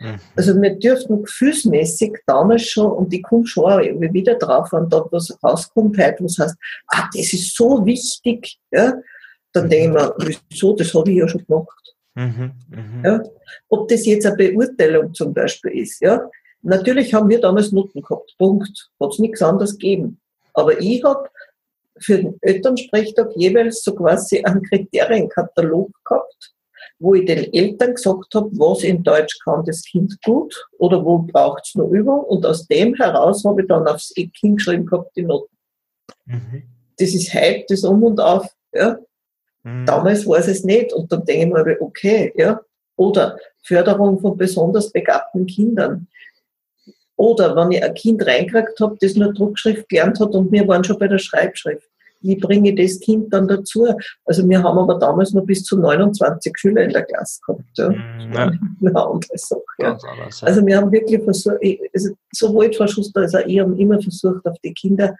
[0.00, 0.20] Mhm.
[0.36, 5.36] Also wir dürften gefühlsmäßig damals schon, und ich komme schon wieder drauf, wenn da was
[5.42, 6.56] rauskommt heute, was heißt,
[6.88, 8.94] ah, das ist so wichtig, ja,
[9.52, 11.94] dann denke ich mir, wieso, das habe ich ja schon gemacht.
[12.14, 13.08] Mhm, mh.
[13.08, 13.22] ja,
[13.68, 16.28] ob das jetzt eine Beurteilung zum Beispiel ist, ja.
[16.62, 18.90] Natürlich haben wir damals Noten gehabt, Punkt.
[19.00, 20.20] Hat es nichts anderes gegeben.
[20.54, 21.28] Aber ich habe
[22.00, 26.54] für den Elternsprechtag jeweils so quasi einen Kriterienkatalog gehabt,
[26.98, 31.18] wo ich den Eltern gesagt habe, was in Deutsch kann das Kind gut oder wo
[31.18, 32.20] braucht es nur Übung.
[32.20, 35.56] Und aus dem heraus habe ich dann aufs Eck hingeschrieben gehabt, die Noten.
[36.26, 36.64] Mhm.
[36.98, 38.48] Das ist heute das Um und Auf.
[38.72, 38.98] Ja.
[39.62, 39.86] Mhm.
[39.86, 40.92] Damals war es nicht.
[40.92, 42.60] Und dann denke ich mir, okay, ja.
[42.96, 46.08] Oder Förderung von besonders begabten Kindern.
[47.14, 50.82] Oder wenn ich ein Kind reingekriegt habe, das nur Druckschrift gelernt hat und wir waren
[50.82, 51.88] schon bei der Schreibschrift.
[52.20, 53.86] Wie bringe ich das Kind dann dazu?
[54.24, 57.64] Also wir haben aber damals noch bis zu 29 Schüler in der Klasse gehabt.
[57.76, 57.90] Ja.
[57.90, 58.52] Mhm, ja.
[58.80, 59.60] Eine andere Sache.
[59.78, 59.92] Ja.
[59.92, 60.46] Anders, ja.
[60.46, 61.58] Also wir haben wirklich versucht,
[61.94, 65.16] also sowohl Frau Schuster als auch ich haben immer versucht, auf die Kinder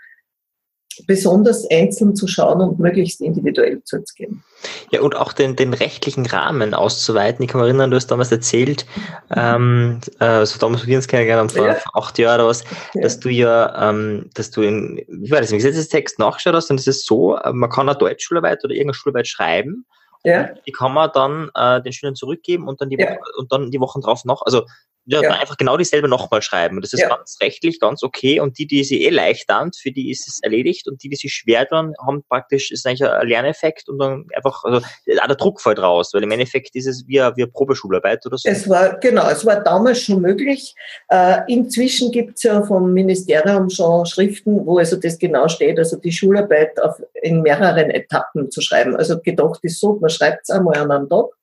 [1.07, 4.43] besonders einzeln zu schauen und möglichst individuell zu gehen.
[4.91, 7.45] Ja, und auch den, den rechtlichen Rahmen auszuweiten.
[7.45, 8.87] Ich kann mich erinnern, du hast damals erzählt,
[9.35, 11.77] ähm, äh, also damals wir uns kennengelernt haben, vor, ja.
[11.95, 13.03] acht Jahren oder was, ja.
[13.03, 16.81] dass du ja, ähm, dass du in, wie war das, im Gesetzestext nachgeschaut hast, und
[16.81, 19.87] es ist so, äh, man kann eine Deutschschularbeit oder irgendeine Schularbeit schreiben,
[20.25, 20.49] ja.
[20.67, 23.11] die kann man dann äh, den Schülern zurückgeben und dann die ja.
[23.11, 24.65] Woche, und dann die Wochen drauf noch, also
[25.09, 25.31] ja, ja.
[25.31, 26.77] einfach genau dieselbe nochmal schreiben.
[26.77, 27.09] Und das ist ja.
[27.09, 28.41] ganz rechtlich ganz okay.
[28.41, 30.87] Und die, die sie eh leicht an, für die ist es erledigt.
[30.87, 34.65] Und die, die sich schwer tun, haben praktisch, ist eigentlich ein Lerneffekt und dann einfach,
[34.65, 37.51] also auch der Druck fällt raus, weil im Endeffekt ist es wie eine, wie eine
[37.51, 38.49] Probeschularbeit oder so.
[38.49, 40.75] Es war, genau, es war damals schon möglich.
[41.09, 45.97] Äh, inzwischen gibt es ja vom Ministerium schon Schriften, wo also das genau steht, also
[45.97, 48.95] die Schularbeit auf, in mehreren Etappen zu schreiben.
[48.95, 51.38] Also gedacht ist so, man schreibt es einmal an einem Tag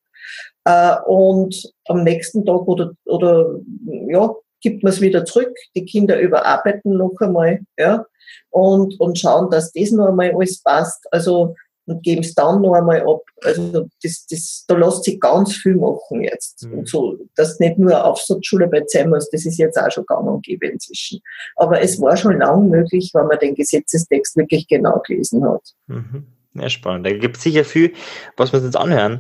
[0.66, 3.60] äh, und am nächsten Tag oder, oder
[4.08, 5.56] ja, gibt man es wieder zurück.
[5.76, 8.06] Die Kinder überarbeiten noch einmal ja,
[8.50, 11.06] und, und schauen, dass das noch einmal alles passt.
[11.12, 11.56] Also
[11.88, 13.22] und geben es dann noch einmal ab.
[13.44, 16.66] Also das, das, da lässt sich ganz viel machen jetzt.
[16.66, 16.80] Mhm.
[16.80, 20.44] Und so, dass nicht nur Aufsatzschularbeit sein muss, das ist jetzt auch schon gang und
[20.44, 21.22] gäbe inzwischen.
[21.56, 25.62] Aber es war schon lang möglich, wenn man den Gesetzestext wirklich genau gelesen hat.
[25.88, 26.26] Mhm.
[26.58, 27.06] Ja, spannend.
[27.06, 27.94] Da gibt es sicher viel,
[28.38, 29.20] was wir uns jetzt anhören.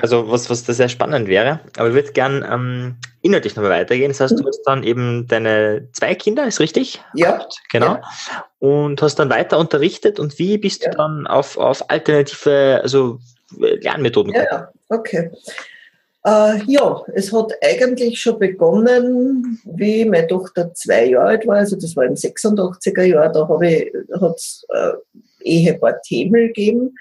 [0.00, 1.60] Also was, was da sehr spannend wäre.
[1.76, 4.10] Aber ich würde gern ähm, inhaltlich nochmal weitergehen.
[4.10, 7.02] Das heißt, du hast dann eben deine zwei Kinder, ist richtig?
[7.14, 7.32] Ja.
[7.32, 7.94] Gehabt, genau.
[7.94, 8.02] Ja.
[8.60, 10.90] Und hast dann weiter unterrichtet und wie bist ja.
[10.90, 13.18] du dann auf, auf alternative also
[13.56, 14.48] Lernmethoden gekommen?
[14.50, 15.30] Ja, okay.
[16.24, 21.76] Äh, ja, es hat eigentlich schon begonnen, wie meine Tochter zwei Jahre alt war, also
[21.76, 24.92] das war im 86er Jahr, da habe ich, hat's, äh,
[25.42, 26.94] Ehepaar Themel gegeben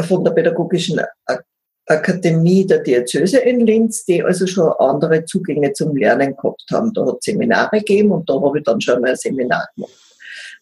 [0.00, 1.00] von der Pädagogischen
[1.86, 6.92] Akademie der Diözese in Linz, die also schon andere Zugänge zum Lernen gehabt haben.
[6.94, 9.92] Da hat es Seminare gegeben und da habe ich dann schon mal ein Seminar gemacht.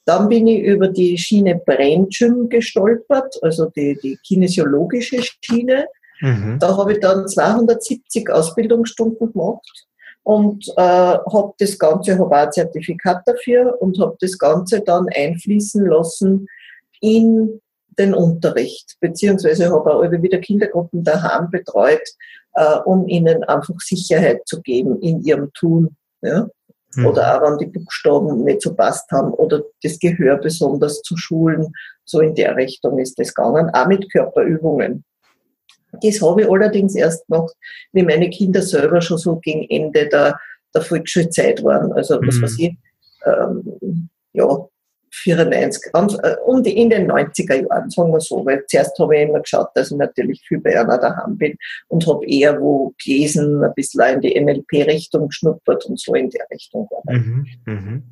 [0.07, 5.87] Dann bin ich über die Schiene Brennschirm gestolpert, also die, die kinesiologische Schiene.
[6.21, 6.57] Mhm.
[6.59, 9.87] Da habe ich dann 270 Ausbildungsstunden gemacht
[10.23, 15.09] und äh, habe das Ganze, habe auch ein Zertifikat dafür und habe das Ganze dann
[15.15, 16.47] einfließen lassen
[17.01, 17.61] in
[17.99, 22.07] den Unterricht, beziehungsweise habe auch immer wieder Kindergruppen daheim betreut,
[22.55, 25.97] äh, um ihnen einfach Sicherheit zu geben in ihrem Tun.
[26.23, 26.49] Ja?
[26.95, 27.07] Mhm.
[27.07, 31.73] Oder auch wenn die Buchstaben nicht so passt haben oder das Gehör besonders zu schulen.
[32.05, 35.05] So in der Richtung ist das gegangen, auch mit Körperübungen.
[36.03, 37.55] Das habe ich allerdings erst gemacht,
[37.93, 40.39] wie meine Kinder selber schon so gegen Ende der,
[40.75, 41.93] der Volksschulzeit waren.
[41.93, 42.43] Also was mhm.
[42.43, 42.77] weiß ich,
[43.25, 44.69] ähm, ja,
[45.11, 49.23] 94, äh, um die, in den 90er Jahren, sagen wir so, weil zuerst habe ich
[49.29, 51.57] immer geschaut, dass ich natürlich viel bei einer daheim bin
[51.89, 56.47] und habe eher wo gelesen, ein bisschen in die NLP-Richtung geschnuppert und so in der
[56.51, 56.89] Richtung.
[57.05, 58.03] Mhm, mh.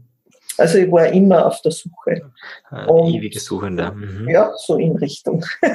[0.59, 2.31] Also ich war immer auf der Suche.
[2.71, 3.93] Ah, und, ewige Suchende.
[3.93, 4.29] Mhm.
[4.29, 5.45] Ja, so in Richtung.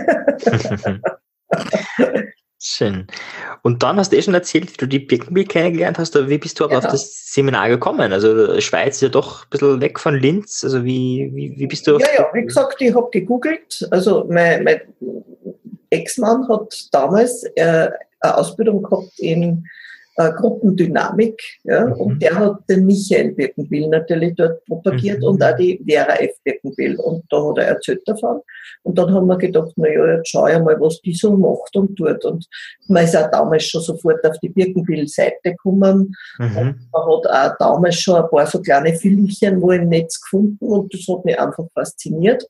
[2.63, 3.08] Schön.
[3.63, 6.38] Und dann hast du eh schon erzählt, wie du die Birkenbill kennengelernt hast, aber wie
[6.38, 6.86] bist du aber genau.
[6.86, 8.13] auf das Seminar gekommen?
[8.13, 10.63] Also Schweiz ist ja doch ein bisschen weg von Linz.
[10.63, 13.88] Also wie, wie, wie bist du Ja, ja, wie gesagt, ich habe gegoogelt.
[13.89, 14.82] Also mein, mein
[15.89, 19.65] Ex-Mann hat damals äh, eine Ausbildung gehabt in
[20.28, 21.42] äh, Gruppendynamik.
[21.64, 21.86] Ja?
[21.86, 21.94] Mhm.
[21.94, 25.28] Und der hat den Michael Birkenbill natürlich dort propagiert mhm.
[25.28, 26.32] und auch die Vera F.
[26.44, 26.98] Birkenbill.
[26.98, 28.42] Und da hat er erzählt davon.
[28.84, 31.76] Und dann haben wir gedacht, na ja, jetzt schau ich mal, was die so macht
[31.76, 32.26] und tut.
[32.26, 32.48] Und
[32.88, 36.16] man ist auch damals schon sofort auf die Birkenbill-Seite gekommen.
[36.40, 36.58] Mhm.
[36.58, 40.66] Und man hat auch damals schon ein paar so kleine Filmchen wo im Netz gefunden
[40.66, 42.46] und das hat mich einfach fasziniert.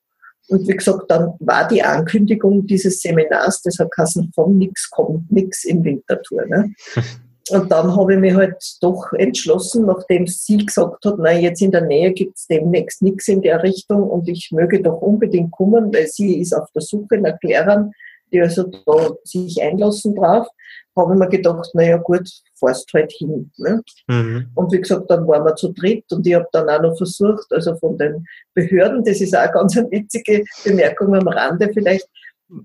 [0.47, 5.31] Und wie gesagt, dann war die Ankündigung dieses Seminars, das hat geheißen, von nix kommt
[5.31, 6.45] nix im Winterthur.
[6.47, 6.73] Ne?
[7.51, 11.71] Und dann habe ich mich halt doch entschlossen, nachdem sie gesagt hat, nein, jetzt in
[11.71, 15.93] der Nähe gibt es demnächst nichts in der Richtung und ich möge doch unbedingt kommen,
[15.93, 17.91] weil sie ist auf der Suche nach Lehrern,
[18.31, 20.47] die also da sich einlassen darf,
[20.95, 23.51] habe ich mir gedacht, naja gut, fährst halt hin.
[23.57, 23.81] Ne?
[24.07, 24.51] Mhm.
[24.55, 27.51] Und wie gesagt, dann waren wir zu dritt und ich habe dann auch noch versucht,
[27.51, 32.07] also von den Behörden, das ist auch ganz eine witzige Bemerkung am Rande vielleicht,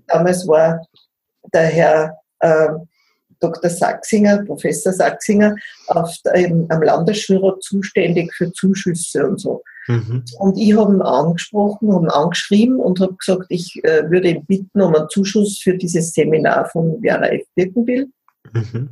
[0.07, 0.85] damals war
[1.53, 2.69] der Herr äh,
[3.39, 3.69] Dr.
[3.69, 5.55] Sachsinger, Professor Sachsinger,
[5.87, 9.63] auf, ähm, am Landesschulrat zuständig für Zuschüsse und so.
[9.87, 10.23] Mhm.
[10.39, 14.45] Und ich habe ihn angesprochen, habe ihn angeschrieben und habe gesagt, ich äh, würde ihn
[14.45, 17.43] bitten um einen Zuschuss für dieses Seminar von Vera F.
[17.55, 18.07] Birkenbill.
[18.53, 18.89] Mhm.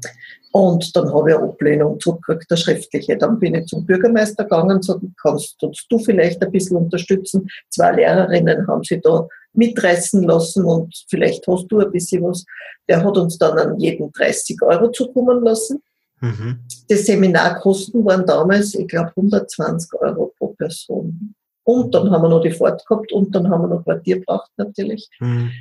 [0.51, 3.17] Und dann habe ich eine Ablehnung zurückgekriegt, eine schriftliche.
[3.17, 5.57] Dann bin ich zum Bürgermeister gegangen und gesagt, kannst
[5.89, 7.47] du vielleicht ein bisschen unterstützen?
[7.69, 12.45] Zwei Lehrerinnen haben sie da mitreißen lassen und vielleicht hast du ein bisschen was.
[12.87, 15.81] Der hat uns dann an jeden 30 Euro zukommen lassen.
[16.21, 16.59] Mhm.
[16.89, 21.35] Die Seminarkosten waren damals, ich glaube, 120 Euro pro Person.
[21.63, 24.51] Und dann haben wir noch die Fahrt gehabt und dann haben wir noch Quartier gebraucht
[24.57, 25.09] natürlich.
[25.19, 25.51] Mhm.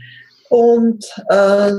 [0.51, 1.73] Und äh,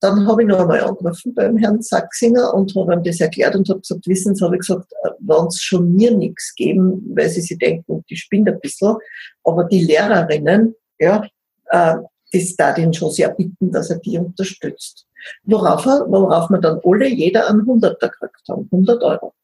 [0.00, 3.68] dann habe ich noch einmal angerufen beim Herrn Sachsinger und habe ihm das erklärt und
[3.68, 7.28] habe gesagt, wissen Sie, habe ich gesagt, äh, wenn es schon mir nichts geben, weil
[7.28, 8.96] sie sich denken, die spinnt ein bisschen,
[9.44, 11.26] aber die Lehrerinnen, ja,
[11.72, 11.96] äh,
[12.32, 15.06] das da den schon sehr bitten, dass er die unterstützt.
[15.44, 19.34] Worauf, er, worauf wir dann alle jeder einen Hunderter gekriegt haben, 100 Euro.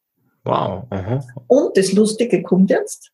[0.43, 0.85] Wow.
[0.89, 1.23] Aha.
[1.47, 3.11] Und das Lustige kommt jetzt.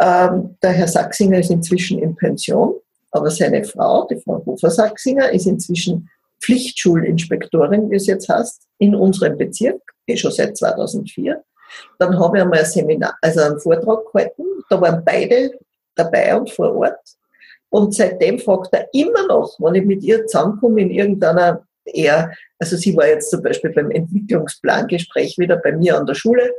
[0.00, 2.74] Ähm, der Herr Sachsinger ist inzwischen in Pension
[3.12, 6.08] aber seine Frau, die Frau Hofer-Sachsinger, ist inzwischen
[6.42, 11.42] Pflichtschulinspektorin, wie es jetzt heißt, in unserem Bezirk, eh schon seit 2004.
[11.98, 14.42] Dann habe ich einmal ein Seminar, also einen Vortrag gehalten.
[14.68, 15.52] Da waren beide
[15.94, 17.00] dabei und vor Ort.
[17.72, 22.76] Und seitdem fragt er immer noch, wenn ich mit ihr zusammenkomme in irgendeiner eher, also
[22.76, 26.52] sie war jetzt zum Beispiel beim Entwicklungsplangespräch wieder bei mir an der Schule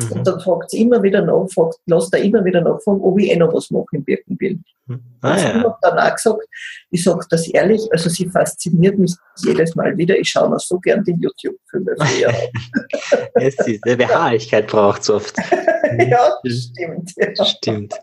[0.00, 0.12] Mhm.
[0.12, 3.30] Und dann fragt sie immer wieder nach, fragt, lasst er immer wieder nachfragen, ob ich
[3.30, 4.60] eh noch was mache im Birkenbild.
[4.86, 5.00] Mhm.
[5.20, 5.56] Ah, also ja.
[5.58, 6.48] Ich habe dann auch gesagt,
[6.90, 10.16] ich sage das ehrlich, also sie fasziniert mich jedes Mal wieder.
[10.18, 12.08] Ich schaue mir so gern die YouTube-Filme an.
[13.34, 15.36] es ist, eine Beharrlichkeit braucht es oft.
[15.98, 17.12] ja, stimmt.
[17.16, 17.44] Ja.
[17.44, 17.94] Stimmt.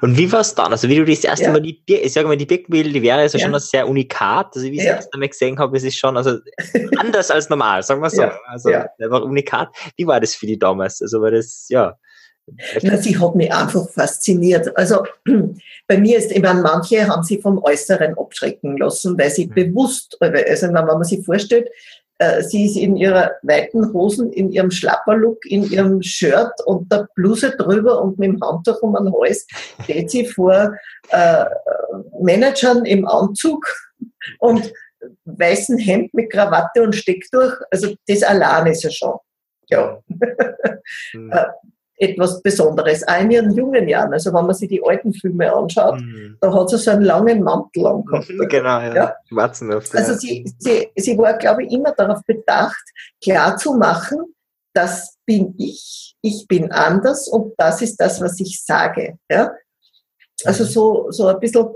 [0.00, 0.72] Und wie war es dann?
[0.72, 1.52] Also wie du das erste ja.
[1.52, 3.44] Mal die, ich sage mal, die Birkenbild, die wäre also ja.
[3.46, 4.48] schon sehr unikat.
[4.54, 4.94] Also wie ich es ja.
[4.94, 6.38] erst einmal gesehen habe, es ist schon also
[6.96, 8.24] anders als normal, sagen wir so.
[8.46, 9.68] Also war unikat.
[9.96, 11.02] Wie war das für die damals?
[11.02, 11.96] Also war das, ja.
[12.82, 14.76] Na, sie hat mich einfach fasziniert.
[14.76, 15.04] Also
[15.86, 19.54] bei mir ist immer, manche haben sie vom Äußeren abschrecken lassen, weil sie mhm.
[19.54, 21.68] bewusst, also wenn man sich vorstellt,
[22.42, 27.56] sie ist in ihrer weiten Hosen, in ihrem Schlapperlook, in ihrem Shirt und der Bluse
[27.56, 29.46] drüber und mit dem Handtuch um den Hals
[29.84, 30.72] steht sie vor
[31.10, 31.44] äh,
[32.20, 33.66] Managern im Anzug
[34.40, 34.72] und
[35.24, 37.52] weißen Hemd mit Krawatte und Stecktuch.
[37.70, 39.18] Also das allein ist ja schon.
[39.68, 40.02] Ja.
[41.12, 41.32] Mhm.
[41.98, 43.06] Etwas Besonderes.
[43.06, 46.38] Auch in ihren jungen Jahren, also wenn man sich die alten Filme anschaut, mhm.
[46.40, 48.28] da hat sie so einen langen Mantel angehabt.
[48.48, 48.94] Genau, ja.
[48.94, 49.14] ja.
[49.92, 52.82] Also sie, sie, sie war, glaube ich, immer darauf bedacht,
[53.20, 54.34] klar zu machen,
[54.72, 59.18] das bin ich, ich bin anders und das ist das, was ich sage.
[59.30, 59.50] Ja?
[60.44, 60.68] Also mhm.
[60.68, 61.68] so, so ein bisschen,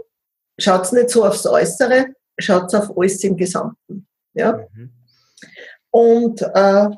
[0.59, 2.07] schaut nicht so aufs Äußere,
[2.39, 4.07] schaut auf alles im Gesamten.
[4.35, 4.53] Ja?
[4.73, 4.93] Mhm.
[5.91, 6.89] Und äh,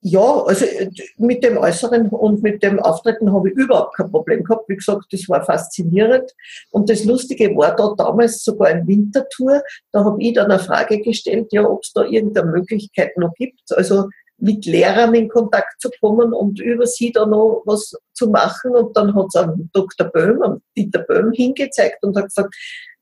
[0.00, 4.44] ja, also äh, mit dem Äußeren und mit dem Auftreten habe ich überhaupt kein Problem
[4.44, 4.68] gehabt.
[4.68, 6.32] Wie gesagt, das war faszinierend.
[6.70, 9.62] Und das Lustige war da damals sogar ein Wintertour.
[9.90, 13.60] Da habe ich dann eine Frage gestellt, ja, ob es da irgendeine Möglichkeit noch gibt,
[13.72, 14.08] also
[14.40, 18.76] mit Lehrern in Kontakt zu kommen und über sie da noch was zu machen.
[18.76, 20.06] Und dann hat es Dr.
[20.06, 22.54] Böhm, an Dieter Böhm hingezeigt und hat gesagt,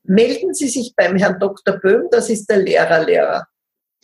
[0.02, 1.76] melden Sie sich beim Herrn Dr.
[1.76, 3.46] Böhm, das ist der Lehrerlehrer.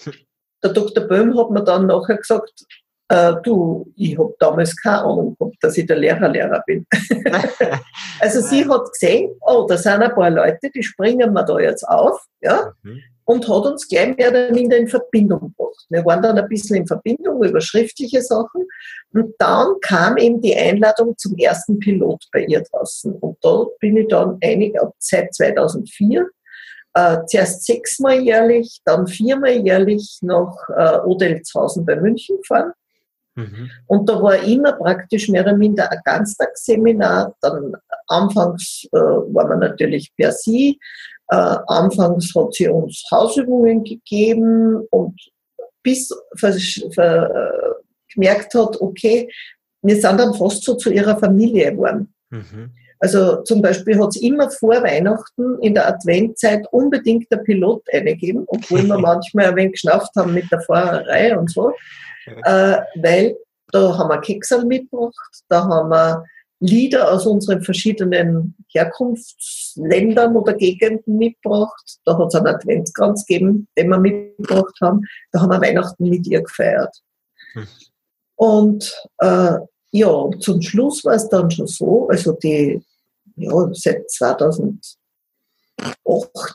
[0.03, 0.13] Hm.
[0.63, 1.05] Der Dr.
[1.05, 2.65] Böhm hat mir dann nachher gesagt,
[3.13, 6.87] äh, du, ich habe damals keine Ahnung gehabt, dass ich der Lehrerlehrer bin.
[8.21, 11.87] also sie hat gesehen, oh, da sind ein paar Leute, die springen wir da jetzt
[11.87, 13.01] auf, ja, mhm.
[13.25, 15.85] und hat uns gleich mehr oder minder in Verbindung gebracht.
[15.91, 18.67] Wir waren dann ein bisschen in Verbindung über schriftliche Sachen
[19.13, 23.13] und dann kam eben die Einladung zum ersten Pilot bei ihr draußen.
[23.13, 26.27] Und da bin ich dann einig, seit 2004
[26.95, 32.73] äh, zuerst sechsmal jährlich, dann viermal jährlich nach äh, Odelzhausen bei München gefahren.
[33.35, 33.71] Mhm.
[33.87, 37.35] Und da war immer praktisch mehr oder minder ein Ganztagsseminar.
[37.41, 37.75] Dann
[38.09, 40.79] anfangs äh, war man natürlich per sie.
[41.29, 45.19] Äh, anfangs hat sie uns Hausübungen gegeben und
[45.83, 46.15] bis
[48.15, 49.33] gemerkt hat, okay,
[49.83, 52.15] wir sind dann fast so zu ihrer Familie geworden.
[52.31, 52.71] Mhm.
[53.03, 58.45] Also zum Beispiel hat es immer vor Weihnachten in der Adventzeit unbedingt der Pilot eingegeben,
[58.47, 61.73] obwohl wir manchmal ein wenig geschnauft haben mit der Fahrerei und so
[62.27, 63.37] äh, weil
[63.73, 66.25] da haben wir Keksel mitgebracht, da haben wir
[66.65, 71.99] Lieder aus unseren verschiedenen Herkunftsländern oder Gegenden mitgebracht.
[72.05, 75.01] Da hat es einen Adventskranz gegeben, den wir mitgebracht haben.
[75.33, 76.97] Da haben wir Weihnachten mit ihr gefeiert.
[77.55, 77.67] Hm.
[78.37, 79.57] Und äh,
[79.91, 82.81] ja, zum Schluss war es dann schon so, also die,
[83.37, 84.97] ja, seit 2008,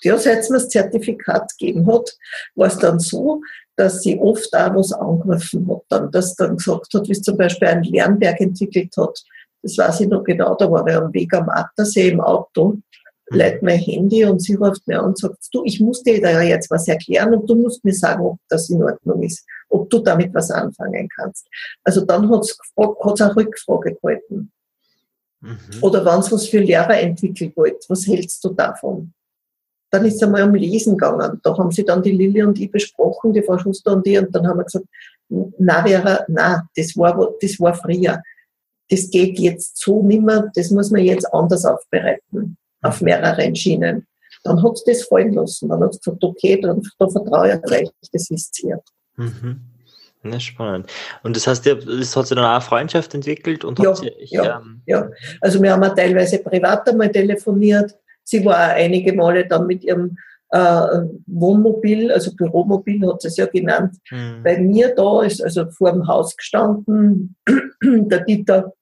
[0.03, 2.15] ja, seit es mir das Zertifikat gegeben hat,
[2.55, 3.41] war es dann so,
[3.75, 7.37] dass sie oft auch was angegriffen hat, dann, dass dann gesagt hat, wie es zum
[7.37, 9.23] Beispiel ein Lernberg entwickelt hat.
[9.61, 12.79] Das weiß ich noch genau, da war er am Weg am Attersee im Auto,
[13.29, 16.41] leitet mein Handy und sie ruft mir an und sagt, du, ich muss dir da
[16.41, 19.99] jetzt was erklären und du musst mir sagen, ob das in Ordnung ist, ob du
[19.99, 21.47] damit was anfangen kannst.
[21.83, 22.95] Also dann hat es auch
[23.35, 24.51] Rückfrage gehalten.
[25.41, 25.57] Mhm.
[25.81, 29.13] Oder wenn es was für Lehrer entwickelt wollt, was hältst du davon?
[29.89, 31.39] Dann ist es einmal um Lesen gegangen.
[31.43, 34.35] Da haben sie dann die Lilly und ich besprochen, die Frau Schuster und ich, und
[34.35, 34.85] dann haben wir gesagt,
[35.29, 38.21] na wäre, na, das war, das war früher.
[38.89, 44.07] Das geht jetzt so nimmer, das muss man jetzt anders aufbereiten, auf mehreren Schienen.
[44.43, 45.69] Dann hat sie das fallen lassen.
[45.69, 48.81] Dann hat sie gesagt, okay, dann, da vertraue ich euch, das wisst ihr.
[49.15, 49.76] Mhm.
[50.23, 50.87] Ja, spannend.
[51.23, 54.11] Und das heißt, das hat sich dann auch eine Freundschaft entwickelt und ja, hat sie,
[54.25, 55.09] ja, ähm, ja.
[55.41, 57.95] Also wir haben auch teilweise privat einmal telefoniert.
[58.23, 60.17] Sie war auch einige Male dann mit ihrem
[60.49, 64.43] äh, Wohnmobil, also Büromobil hat sie es ja genannt, mhm.
[64.43, 67.35] bei mir da ist also vor dem Haus gestanden.
[67.83, 68.73] Der Dieter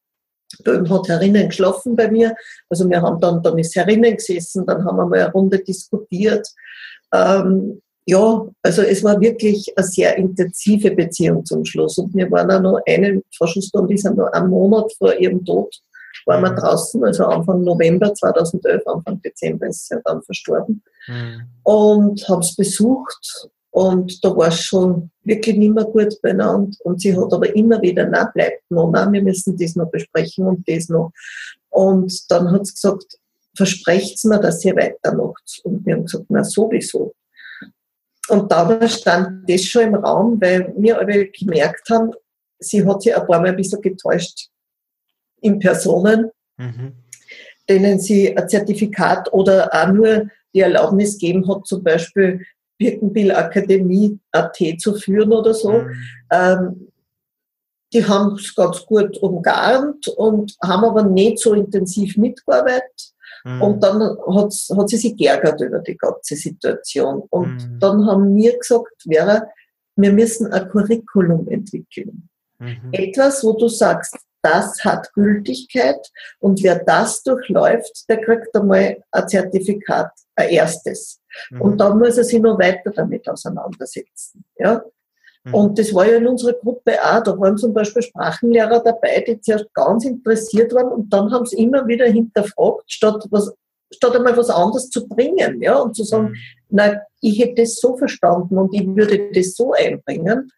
[0.64, 2.36] Böhm hat herinnen geschlafen bei mir.
[2.70, 6.48] Also wir haben dann, dann ist herinnen gesessen, dann haben wir mal eine Runde diskutiert.
[7.14, 11.98] Ähm, ja, also es war wirklich eine sehr intensive Beziehung zum Schluss.
[11.98, 15.16] Und wir waren auch noch einen, Frau Schuster und ich sind noch einen Monat vor
[15.16, 15.76] ihrem Tod,
[16.26, 16.58] waren wir mhm.
[16.58, 20.84] draußen, also Anfang November 2011, Anfang Dezember ist sie dann verstorben.
[21.08, 21.42] Mhm.
[21.64, 26.78] Und haben es besucht und da war es schon wirklich nicht mehr gut beieinander.
[26.84, 30.48] Und sie hat aber immer wieder, na bleibt noch, na, wir müssen das noch besprechen
[30.48, 31.12] und das noch.
[31.72, 33.18] Und dann hat sie gesagt,
[33.54, 35.60] versprecht mir, dass ihr weitermacht.
[35.64, 37.14] Und wir haben gesagt, na sowieso.
[38.30, 42.12] Und da stand das schon im Raum, weil wir alle gemerkt haben,
[42.60, 44.50] sie hat sich ein paar Mal ein bisschen getäuscht
[45.42, 46.94] in Personen, mhm.
[47.70, 52.46] denen sie ein Zertifikat oder auch nur die Erlaubnis gegeben hat, zum Beispiel
[52.78, 55.72] Birkenbill Akademie AT zu führen oder so.
[55.72, 55.96] Mhm.
[56.32, 56.92] Ähm,
[57.94, 63.14] die haben es ganz gut umgarnt und haben aber nicht so intensiv mitgearbeitet.
[63.46, 63.62] Mhm.
[63.62, 67.24] Und dann hat, hat sie sich geärgert über die ganze Situation.
[67.30, 67.80] Und mhm.
[67.80, 69.48] dann haben wir gesagt, Vera,
[69.96, 72.28] wir müssen ein Curriculum entwickeln.
[72.60, 72.90] Mhm.
[72.92, 79.28] Etwas, wo du sagst, das hat Gültigkeit und wer das durchläuft, der kriegt einmal ein
[79.28, 81.22] Zertifikat, ein erstes.
[81.52, 81.62] Mhm.
[81.62, 84.44] Und dann muss er sich noch weiter damit auseinandersetzen.
[84.58, 84.84] Ja?
[85.46, 85.54] Mhm.
[85.54, 87.24] Und das war ja in unserer Gruppe auch.
[87.24, 91.58] Da waren zum Beispiel Sprachenlehrer dabei, die zuerst ganz interessiert waren und dann haben sie
[91.58, 93.54] immer wieder hinterfragt, statt was,
[93.94, 96.36] statt einmal was anderes zu bringen, ja, und zu sagen, mhm.
[96.70, 100.52] na, ich hätte das so verstanden und ich würde das so einbringen.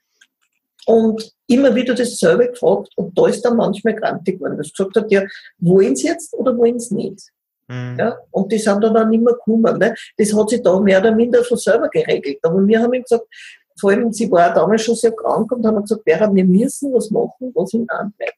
[0.86, 5.12] Und immer wieder dasselbe gefragt und da ist dann manchmal grantig geworden, dass gesagt hat,
[5.12, 5.22] ja,
[5.58, 7.30] wollen sie jetzt oder wollen sie nicht?
[7.68, 7.98] Mhm.
[8.00, 9.78] Ja, und die sind dann auch nicht mehr gekommen.
[9.78, 9.94] Ne?
[10.18, 12.38] Das hat sich da mehr oder minder von selber geregelt.
[12.44, 13.26] Aber wir haben ihm gesagt,
[13.80, 17.12] vor allem, sie war damals schon sehr krank und haben gesagt, Vera, wir müssen was
[17.12, 18.38] machen, was in anbleibt.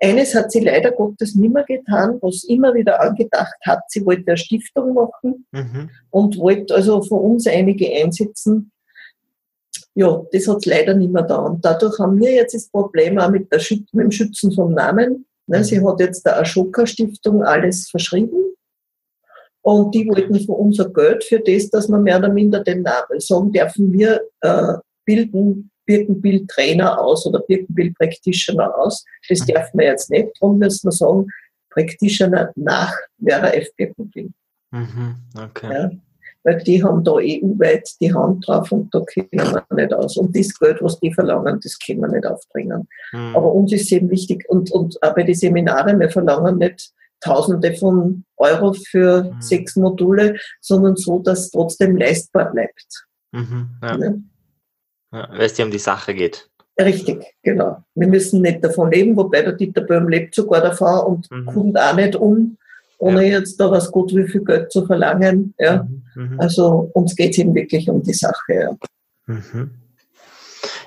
[0.00, 3.82] Eines hat sie leider Gottes nicht mehr getan, was immer wieder angedacht hat.
[3.88, 5.90] Sie wollte eine Stiftung machen mhm.
[6.10, 8.70] und wollte also von uns einige einsetzen.
[9.94, 11.36] Ja, das hat es leider nicht mehr da.
[11.36, 14.72] Und dadurch haben wir jetzt das Problem auch mit, der Schüt mit dem Schützen vom
[14.74, 15.26] Namen.
[15.46, 15.62] Ne.
[15.62, 18.53] Sie hat jetzt der Ashoka-Stiftung alles verschrieben.
[19.64, 23.18] Und die wollten von unser Geld für das, dass wir mehr oder minder den Namen
[23.18, 24.74] sagen dürfen, wir äh,
[25.06, 29.04] bilden Birkenbild-Trainer aus oder Birkenbild-Practitioner aus.
[29.26, 29.46] Das mhm.
[29.46, 30.28] dürfen wir jetzt nicht.
[30.38, 31.26] Darum müssen wir sagen,
[31.70, 33.68] Practitioner nach Vera F.
[33.76, 34.32] Birkenbild.
[34.70, 35.72] Mhm, okay.
[35.72, 35.90] Ja,
[36.42, 40.18] weil die haben da EU-weit die Hand drauf und da kennen wir nicht aus.
[40.18, 42.86] Und das Geld, was die verlangen, das können wir nicht aufbringen.
[43.12, 43.34] Mhm.
[43.34, 46.92] Aber uns ist eben wichtig, und, und auch bei den Seminaren, wir verlangen nicht
[47.24, 49.40] Tausende von Euro für mhm.
[49.40, 53.06] sechs Module, sondern so, dass es trotzdem leistbar bleibt.
[53.32, 53.98] Mhm, ja.
[53.98, 54.14] Ja.
[55.12, 56.50] Ja, Weil es dir um die Sache geht.
[56.78, 57.82] Richtig, genau.
[57.94, 61.46] Wir müssen nicht davon leben, wobei der Dieter Böhm lebt sogar davon und mhm.
[61.46, 62.58] kommt auch nicht um,
[62.98, 63.38] ohne ja.
[63.38, 65.54] jetzt da was gut wie viel Geld zu verlangen.
[65.58, 65.84] Ja.
[65.84, 66.02] Mhm.
[66.14, 66.40] mhm.
[66.40, 68.52] Also uns geht es eben wirklich um die Sache.
[68.52, 68.76] Ja.
[69.26, 69.70] Mhm.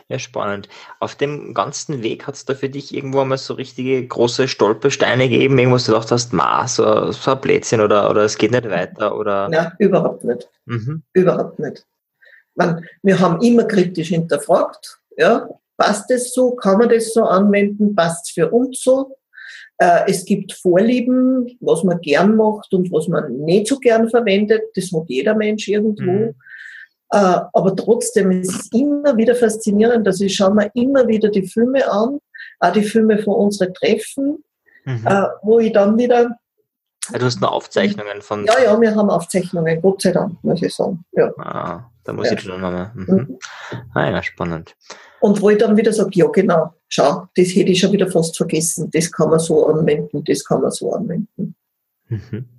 [0.09, 0.69] Ja, spannend.
[1.01, 5.27] Auf dem ganzen Weg hat es da für dich irgendwo einmal so richtige große Stolpersteine
[5.27, 8.69] gegeben, irgendwas du gedacht hast, Ma, so, so ein Plätzchen oder, oder es geht nicht
[8.69, 9.17] weiter?
[9.17, 9.49] Oder?
[9.49, 10.49] Nein, überhaupt nicht.
[10.65, 11.03] Mhm.
[11.11, 11.85] Überhaupt nicht.
[12.55, 17.93] Man, wir haben immer kritisch hinterfragt, ja, passt das so, kann man das so anwenden,
[17.93, 19.17] passt es für uns so?
[19.77, 24.63] Äh, es gibt Vorlieben, was man gern macht und was man nicht so gern verwendet,
[24.73, 26.03] das hat jeder Mensch irgendwo.
[26.03, 26.35] Mhm.
[27.09, 30.07] Äh, aber trotzdem ist es immer wieder faszinierend.
[30.07, 32.19] Also ich schaue mir immer wieder die Filme an,
[32.59, 34.43] auch die Filme von unseren Treffen,
[34.85, 35.05] mhm.
[35.05, 36.37] Äh, wo ich dann wieder.
[37.11, 38.45] du hast noch Aufzeichnungen von.
[38.45, 41.05] Ja, ja, wir haben Aufzeichnungen, Gott sei Dank, muss ich sagen.
[41.13, 41.31] Ja.
[41.37, 41.89] Ah.
[42.07, 42.33] Da muss ja.
[42.33, 42.89] ich schon nochmal.
[42.95, 43.05] Mhm.
[43.05, 43.39] mhm.
[43.93, 44.77] Ah ja, spannend.
[45.19, 48.37] Und wo ich dann wieder sage, ja genau, schau, das hätte ich schon wieder fast
[48.37, 51.55] vergessen, das kann man so anwenden, das kann man so anwenden.
[52.07, 52.56] Mhm.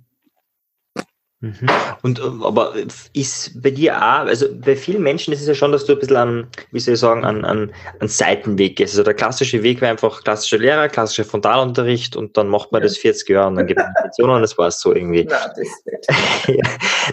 [1.41, 1.69] Mhm.
[2.01, 2.73] Und ähm, aber
[3.13, 5.99] ist bei dir auch, also bei vielen Menschen ist es ja schon, dass du ein
[5.99, 7.71] bisschen an, wie soll ich sagen, an, an,
[8.01, 8.93] an Seitenweg gehst.
[8.93, 12.89] Also der klassische Weg wäre einfach klassischer Lehrer, klassischer Frontalunterricht und dann macht man ja.
[12.89, 15.23] das 40 Jahre und dann gibt es Pension und das war es so irgendwie.
[15.23, 16.63] Nein, das ja.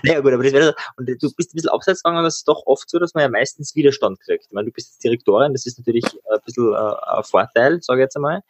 [0.03, 2.65] Naja gut, aber das wäre und du bist ein bisschen abseits gegangen, das ist doch
[2.67, 4.47] oft so, dass man ja meistens Widerstand kriegt.
[4.47, 8.01] Ich meine, du bist jetzt Direktorin, das ist natürlich ein bisschen äh, ein Vorteil, sage
[8.01, 8.43] ich jetzt einmal.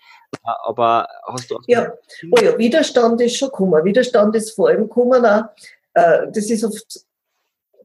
[0.42, 1.60] Aber hast du auch.
[1.66, 1.92] Ja,
[2.30, 3.84] oh ja, Widerstand ist schon gekommen.
[3.84, 5.44] Widerstand ist vor allem gekommen auch,
[5.96, 7.06] äh, das ist oft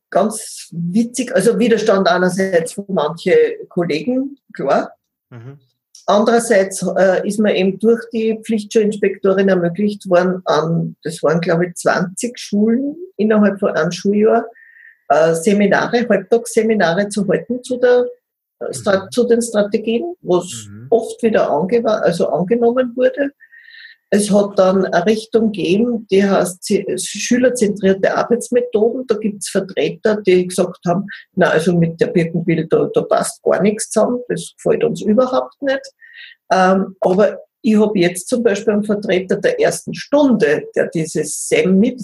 [0.09, 1.34] ganz witzig.
[1.34, 3.34] Also Widerstand einerseits von manchen
[3.70, 4.91] Kollegen, klar.
[5.30, 5.59] Mhm.
[6.07, 11.76] Andererseits äh, ist mir eben durch die Pflichtschulinspektorin ermöglicht worden, an, das waren glaube ich
[11.76, 14.45] 20 Schulen innerhalb von einem Schuljahr,
[15.07, 18.07] äh, Seminare, Halbtagsseminare zu halten zu der
[18.59, 19.12] mhm.
[19.12, 20.88] zu den Strategien, was mhm.
[20.89, 23.32] oft wieder also angenommen wurde.
[24.14, 29.07] Es hat dann eine Richtung gegeben, die heißt schülerzentrierte Arbeitsmethoden.
[29.07, 33.41] Da gibt es Vertreter, die gesagt haben, na also mit der Birkenbild, da, da passt
[33.41, 35.82] gar nichts zusammen, das gefällt uns überhaupt nicht.
[36.51, 41.80] Ähm, aber ich habe jetzt zum Beispiel einen Vertreter der ersten Stunde, der dieses SEM
[41.80, 42.01] mit,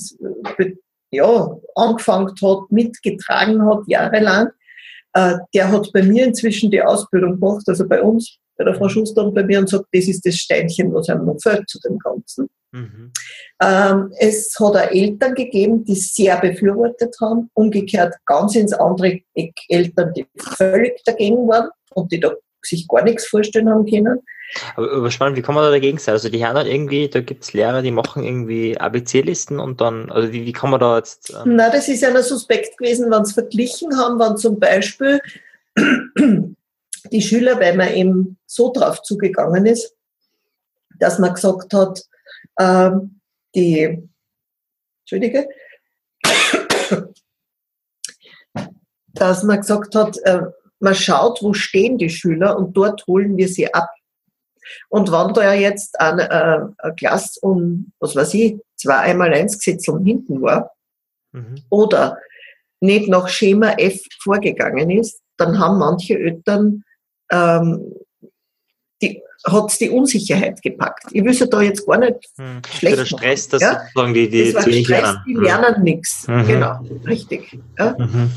[1.12, 4.50] ja, angefangen hat, mitgetragen hat, jahrelang.
[5.12, 8.90] Äh, der hat bei mir inzwischen die Ausbildung gemacht, also bei uns bei der Frau
[8.90, 11.80] Schuster und bei mir und sagt, das ist das Steinchen, was einem noch fehlt zu
[11.80, 12.50] dem Ganzen.
[12.72, 13.12] Mhm.
[13.62, 19.54] Ähm, es hat auch Eltern gegeben, die sehr befürwortet haben, umgekehrt ganz ins andere Eck
[19.70, 22.32] Eltern, die völlig dagegen waren und die da
[22.64, 24.20] sich gar nichts vorstellen haben können.
[24.76, 26.14] Aber, aber spannend, wie kann man da dagegen sein?
[26.14, 30.10] Also die hören dann irgendwie, da gibt es Lehrer, die machen irgendwie ABC-Listen und dann,
[30.12, 31.32] also wie, wie kann man da jetzt...
[31.32, 35.20] Ähm Na, das ist ja noch suspekt gewesen, wenn sie verglichen haben, wenn zum Beispiel
[37.12, 39.96] die Schüler, weil man eben so drauf zugegangen ist,
[41.00, 42.02] dass man gesagt hat,
[42.58, 42.92] äh,
[43.56, 44.10] die,
[45.02, 45.48] Entschuldige,
[49.14, 50.42] dass man gesagt hat, äh,
[50.80, 53.90] man schaut, wo stehen die Schüler und dort holen wir sie ab.
[54.90, 59.34] Und wenn da ja jetzt ein, äh, ein Glas um, was weiß ich, zwei einmal
[59.34, 60.72] eins gesetzt und hinten war,
[61.32, 61.64] mhm.
[61.70, 62.18] oder
[62.80, 66.84] nicht nach Schema F vorgegangen ist, dann haben manche Eltern
[67.32, 67.94] ähm,
[69.02, 71.06] die, hat die Unsicherheit gepackt.
[71.12, 72.62] Ich will da jetzt gar nicht hm.
[72.78, 73.82] schlecht Der Stress, dass ja?
[73.82, 75.20] sozusagen die, die das zu wenig lernen.
[75.28, 75.84] Die lernen hm.
[75.84, 76.28] nichts.
[76.28, 76.48] Mhm.
[76.48, 77.60] Genau, richtig.
[77.78, 77.96] Ja?
[77.98, 78.32] Mhm.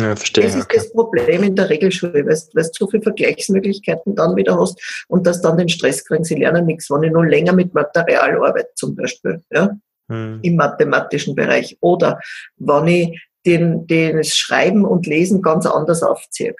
[0.00, 0.44] Ja, verstehe.
[0.44, 0.76] Das ist okay.
[0.78, 5.42] das Problem in der Regelschule, weil du so viele Vergleichsmöglichkeiten dann wieder hast und dass
[5.42, 8.96] dann den Stress kriegen, sie lernen nichts, wenn ich nur länger mit Material arbeite zum
[8.96, 9.70] Beispiel, ja,
[10.08, 10.40] hm.
[10.42, 12.18] im mathematischen Bereich oder
[12.56, 16.54] wenn ich den, den das Schreiben und Lesen ganz anders aufziehe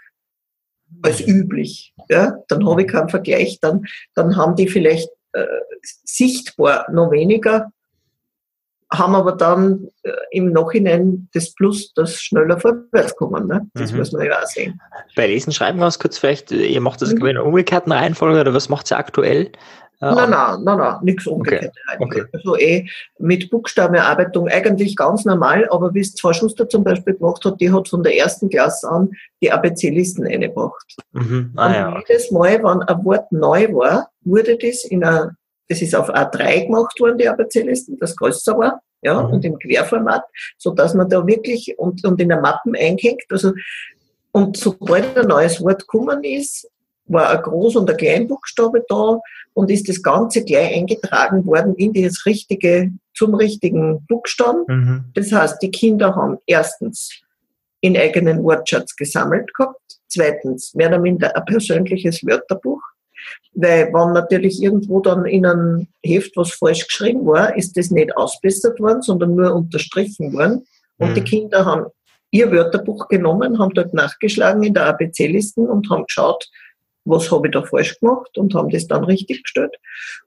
[1.03, 1.95] als üblich.
[2.09, 2.37] Ja?
[2.49, 5.47] Dann habe ich keinen Vergleich, dann, dann haben die vielleicht äh,
[6.05, 7.73] sichtbar noch weniger,
[8.93, 13.47] haben aber dann äh, im Nachhinein das Plus, das schneller vorwärts kommen.
[13.47, 13.67] Ne?
[13.75, 13.99] Das mhm.
[13.99, 14.81] muss man ja auch sehen.
[15.17, 17.19] Bei Lesen, Schreiben ganz kurz vielleicht, ihr macht das mhm.
[17.19, 19.51] in einer umgekehrten Reihenfolge oder was macht ihr aktuell?
[20.03, 21.77] Nein, nein, nein, nein, nichts umgekehrt.
[22.01, 22.23] Okay.
[22.23, 22.25] okay.
[22.33, 22.89] Also eh
[23.21, 27.73] mit Buchstabenarbeitung eigentlich ganz normal, aber wie es Frau Schuster zum Beispiel gemacht hat, die
[27.73, 30.97] hat von der ersten Klasse an die ABC-Listen eingebracht.
[31.13, 31.53] Mhm.
[31.55, 32.03] Ah, und ja.
[32.09, 35.37] jedes Mal, wenn ein Wort neu war, wurde das in einer,
[35.73, 39.33] das ist auf A3 gemacht worden, die ABC-Listen, das größer war, ja, mhm.
[39.33, 40.23] und im Querformat,
[40.59, 43.53] so dass man da wirklich und, und in der Mappen eingehängt, also
[44.33, 46.69] und sobald ein neues Wort gekommen ist,
[47.07, 49.19] war ein Groß- und ein Kleinbuchstabe da
[49.55, 54.65] und ist das Ganze gleich eingetragen worden in das richtige, zum richtigen Buchstaben.
[54.67, 55.05] Mhm.
[55.15, 57.23] Das heißt, die Kinder haben erstens
[57.81, 62.83] in eigenen Wortschatz gesammelt gehabt, zweitens mehr oder minder ein persönliches Wörterbuch,
[63.55, 68.17] weil wenn natürlich irgendwo dann in einem Heft was falsch geschrieben war, ist das nicht
[68.17, 70.67] ausbessert worden, sondern nur unterstrichen worden.
[70.99, 71.15] Und mhm.
[71.15, 71.87] die Kinder haben
[72.31, 76.49] ihr Wörterbuch genommen, haben dort nachgeschlagen in der ABC-Listen und haben geschaut,
[77.05, 79.75] was habe ich da falsch gemacht und haben das dann richtig gestellt.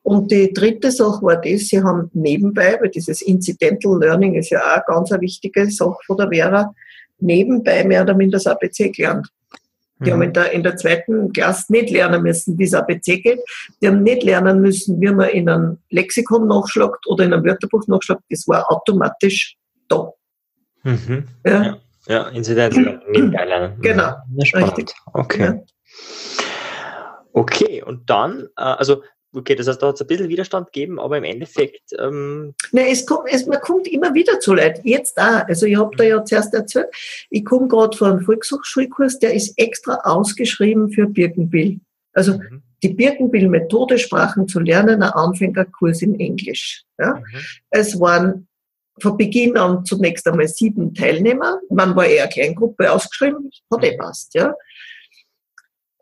[0.04, 4.60] Und die dritte Sache war das, sie haben nebenbei, weil dieses Incidental Learning ist ja
[4.60, 6.76] auch eine ganz eine wichtige Sache von der Vera,
[7.20, 9.28] nebenbei mehr oder minder das ABC gelernt.
[10.00, 10.14] Die mhm.
[10.14, 13.40] haben in der, in der zweiten Klasse nicht lernen müssen, wie es ABC geht.
[13.82, 17.88] Die haben nicht lernen müssen, wie man in einem Lexikon nachschlagt oder in einem Wörterbuch
[17.88, 18.24] nachschlagt.
[18.30, 19.56] Das war automatisch
[19.88, 20.12] da.
[20.84, 21.28] Mhm.
[21.46, 21.64] Ja.
[21.64, 21.78] ja.
[22.08, 22.76] Ja, Inzidenz
[23.10, 23.82] nebenbei lernen.
[23.82, 24.14] Genau.
[24.36, 24.94] Ja, richtig.
[25.14, 25.44] Okay.
[25.44, 25.60] Ja.
[27.34, 29.04] Okay, und dann, äh, also
[29.36, 31.94] okay, das heißt, da hat es ein bisschen Widerstand gegeben, aber im Endeffekt.
[32.00, 34.82] Ähm Nein, es kommt, es, man kommt immer wieder zu Leid.
[34.84, 35.46] Jetzt auch.
[35.48, 36.88] Also ich habe da ja zuerst erzählt,
[37.30, 41.80] ich komme gerade von einem Volkshochschulkurs, der ist extra ausgeschrieben für Birkenbill.
[42.14, 42.64] Also mhm.
[42.82, 46.84] die Birkenbill-Methode, Sprachen zu lernen, ein Anfängerkurs in Englisch.
[46.98, 47.16] Ja?
[47.16, 47.24] Mhm.
[47.70, 48.48] Es waren
[49.02, 51.60] von Beginn an zunächst einmal sieben Teilnehmer.
[51.70, 53.98] Man war eher eine Kleingruppe ausgeschrieben, hat eh mhm.
[53.98, 54.56] passt, ja.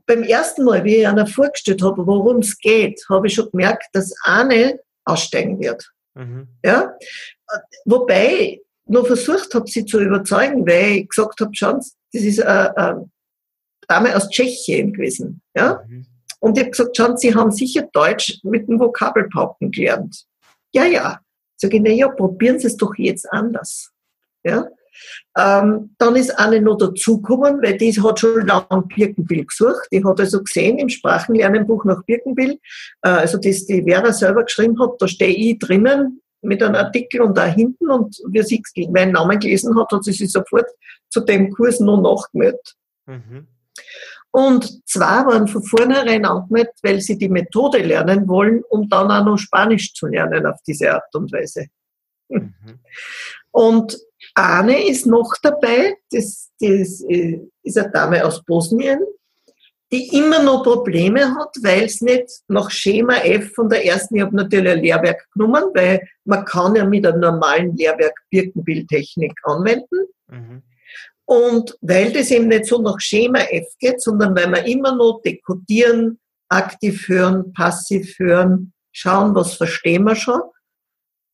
[0.06, 3.86] Beim ersten Mal, wie ich einer vorgestellt habe, worum es geht, habe ich schon gemerkt,
[3.93, 5.89] dass eine aussteigen wird.
[6.16, 6.47] Mhm.
[6.64, 6.93] Ja?
[7.86, 12.24] Wobei ich noch versucht habe, sie zu überzeugen, weil ich gesagt habe, schauen Sie, das
[12.24, 13.12] ist eine, eine
[13.88, 15.41] Dame aus Tschechien gewesen.
[15.56, 15.84] Ja?
[15.88, 16.06] Mhm.
[16.39, 20.26] Und ich habe gesagt, schauen Sie, haben sicher Deutsch mit dem Vokabelpauken gelernt.
[20.74, 21.20] Ja, ja.
[21.56, 23.91] Sag ich, na ja, probieren Sie es doch jetzt anders.
[24.43, 24.68] Ja?
[25.38, 29.88] Ähm, dann ist eine noch dazugekommen, weil die hat schon lange Birkenbill gesucht.
[29.91, 32.60] Die hat also gesehen im Sprachenlernenbuch nach Birkenbill,
[33.02, 37.22] äh, also das die Vera selber geschrieben hat, da stehe ich drinnen mit einem Artikel
[37.22, 40.68] und da hinten und wie sie meinen Namen gelesen hat, hat sie sich sofort
[41.10, 42.76] zu dem Kurs noch nachgemeldet.
[43.06, 43.48] Mhm.
[44.32, 49.24] Und zwei waren von vornherein angemeldet, weil sie die Methode lernen wollen, um dann auch
[49.24, 51.68] noch Spanisch zu lernen auf diese Art und Weise.
[52.30, 52.80] Mhm.
[53.52, 53.98] Und
[54.36, 58.99] eine ist noch dabei, das, das äh, ist eine Dame aus Bosnien,
[59.91, 64.24] die immer noch Probleme hat, weil es nicht nach Schema F von der ersten, ich
[64.24, 70.07] habe natürlich ein Lehrwerk genommen, weil man kann ja mit einem normalen Lehrwerk Birkenbildtechnik anwenden.
[70.28, 70.63] Mhm.
[71.26, 75.21] Und weil das eben nicht so nach Schema F geht, sondern weil wir immer noch
[75.21, 76.19] dekodieren,
[76.49, 80.41] aktiv hören, passiv hören, schauen, was verstehen wir schon,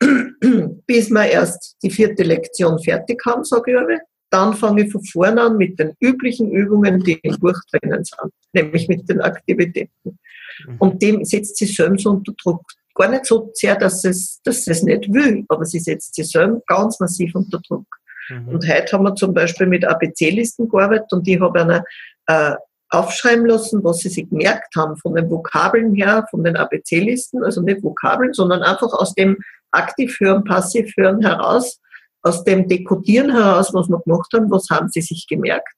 [0.88, 4.00] bis wir erst die vierte Lektion fertig haben, sage ich aber.
[4.32, 8.32] Dann fange ich von vorne an mit den üblichen Übungen, die im Buch drinnen sind,
[8.54, 10.20] nämlich mit den Aktivitäten.
[10.68, 10.76] Mhm.
[10.78, 12.64] Und dem setzt sie selbst unter Druck.
[12.94, 16.68] Gar nicht so sehr, dass es, dass es nicht will, aber sie setzt sie selbst
[16.68, 17.88] ganz massiv unter Druck.
[18.30, 18.50] Mhm.
[18.50, 21.84] Und heute haben wir zum Beispiel mit ABC-Listen gearbeitet und ich habe eine
[22.28, 22.56] äh,
[22.90, 27.62] aufschreiben lassen, was sie sich gemerkt haben von den Vokabeln her, von den ABC-Listen, also
[27.62, 29.38] nicht Vokabeln, sondern einfach aus dem
[29.72, 31.80] aktiv hören, passiv hören heraus,
[32.22, 35.70] aus dem Dekodieren heraus, was wir gemacht haben, was haben sie sich gemerkt.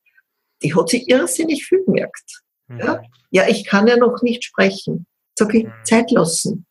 [0.64, 2.42] Die hat sich irrsinnig viel gemerkt.
[2.68, 2.80] Mhm.
[2.80, 3.02] Ja?
[3.32, 5.06] ja, ich kann ja noch nicht sprechen.
[5.38, 5.74] Sag ich, mhm.
[5.84, 6.66] Zeit lassen.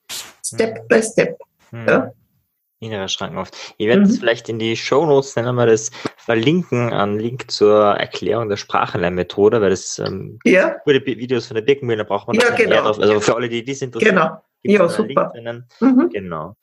[0.44, 0.88] Step mhm.
[0.88, 1.38] by step.
[1.70, 1.88] Mhm.
[1.88, 2.12] Ja?
[2.80, 3.74] innerer Schrankenhaft.
[3.76, 4.10] Ich werde mhm.
[4.10, 9.60] vielleicht in die Show Notes nennen wir das verlinken, einen Link zur Erklärung der Sprachenlernmethode,
[9.60, 10.76] weil das ähm, ja.
[10.84, 12.82] gute Videos von der Birkenmühle braucht man ja, genau.
[12.82, 12.98] drauf.
[12.98, 14.42] Also für alle, die die sind Genau.
[14.62, 15.32] Ja, super.
[15.80, 16.10] Mhm.
[16.10, 16.56] Genau.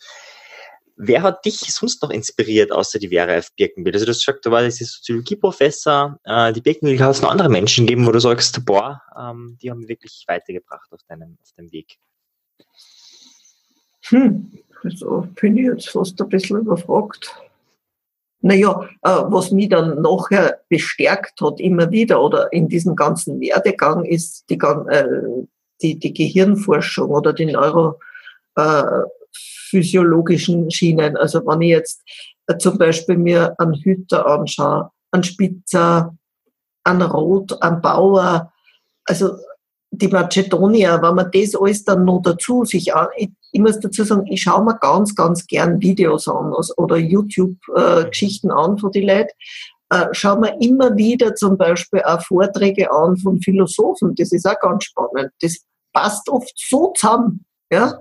[1.00, 3.50] Wer hat dich sonst noch inspiriert, außer die Vera F.
[3.56, 3.96] Birkenbild?
[3.96, 7.86] Also du hast gesagt, du warst Soziologieprofessor, äh, die Birkenbild hat es noch andere Menschen
[7.86, 11.98] gegeben, wo du sagst, boah, ähm, die haben wirklich weitergebracht auf deinem, auf deinem Weg.
[14.06, 14.52] Hm,
[14.84, 17.32] also bin ich jetzt fast ein bisschen überfragt.
[18.42, 24.04] Naja, äh, was mich dann nachher bestärkt hat, immer wieder, oder in diesem ganzen Werdegang,
[24.04, 25.06] ist die, äh,
[25.82, 27.46] die, die Gehirnforschung oder die
[29.68, 31.18] neurophysiologischen Schienen.
[31.18, 32.04] Also wenn ich jetzt
[32.48, 36.16] äh, zum Beispiel mir einen Hüter anschaue, einen Spitzer,
[36.84, 38.52] einen Rot, einen Bauer,
[39.06, 39.32] also
[39.92, 44.04] die Macedonia, wenn man das alles dann noch dazu sich an, ich, ich muss dazu
[44.04, 49.08] sagen, ich schaue mir ganz, ganz gern Videos an oder YouTube-Geschichten äh, an von den
[49.08, 49.32] Leuten.
[49.90, 54.14] Äh, schaue mir immer wieder zum Beispiel auch Vorträge an von Philosophen.
[54.16, 55.32] Das ist auch ganz spannend.
[55.42, 55.58] Das
[55.94, 57.46] passt oft so zusammen.
[57.72, 57.98] Ja?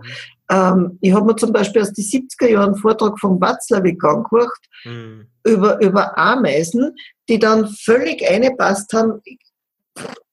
[0.51, 4.51] Ähm, ich habe mir zum Beispiel aus den 70er Jahren einen Vortrag von Watzlawick angehört
[4.85, 5.27] mhm.
[5.45, 6.95] über, über Ameisen,
[7.29, 9.21] die dann völlig eingepasst haben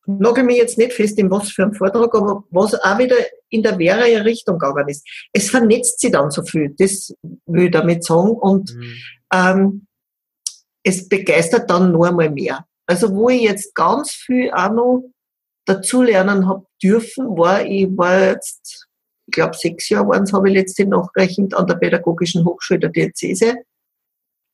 [0.05, 3.15] nagel mich jetzt nicht fest in was für einem Vortrag, aber was auch wieder
[3.49, 5.07] in der wäre Richtung gegangen ist.
[5.31, 7.13] Es vernetzt sich dann so viel, das
[7.45, 8.31] will ich damit sagen.
[8.31, 8.93] Und mhm.
[9.33, 9.87] ähm,
[10.83, 12.65] es begeistert dann noch einmal mehr.
[12.85, 15.03] Also wo ich jetzt ganz viel auch noch
[15.65, 18.82] dazulernen habe dürfen, war, ich war jetzt,
[19.27, 22.89] ich glaube sechs Jahre waren es, habe ich letztens nachgerechnet, an der Pädagogischen Hochschule der
[22.89, 23.55] Diözese.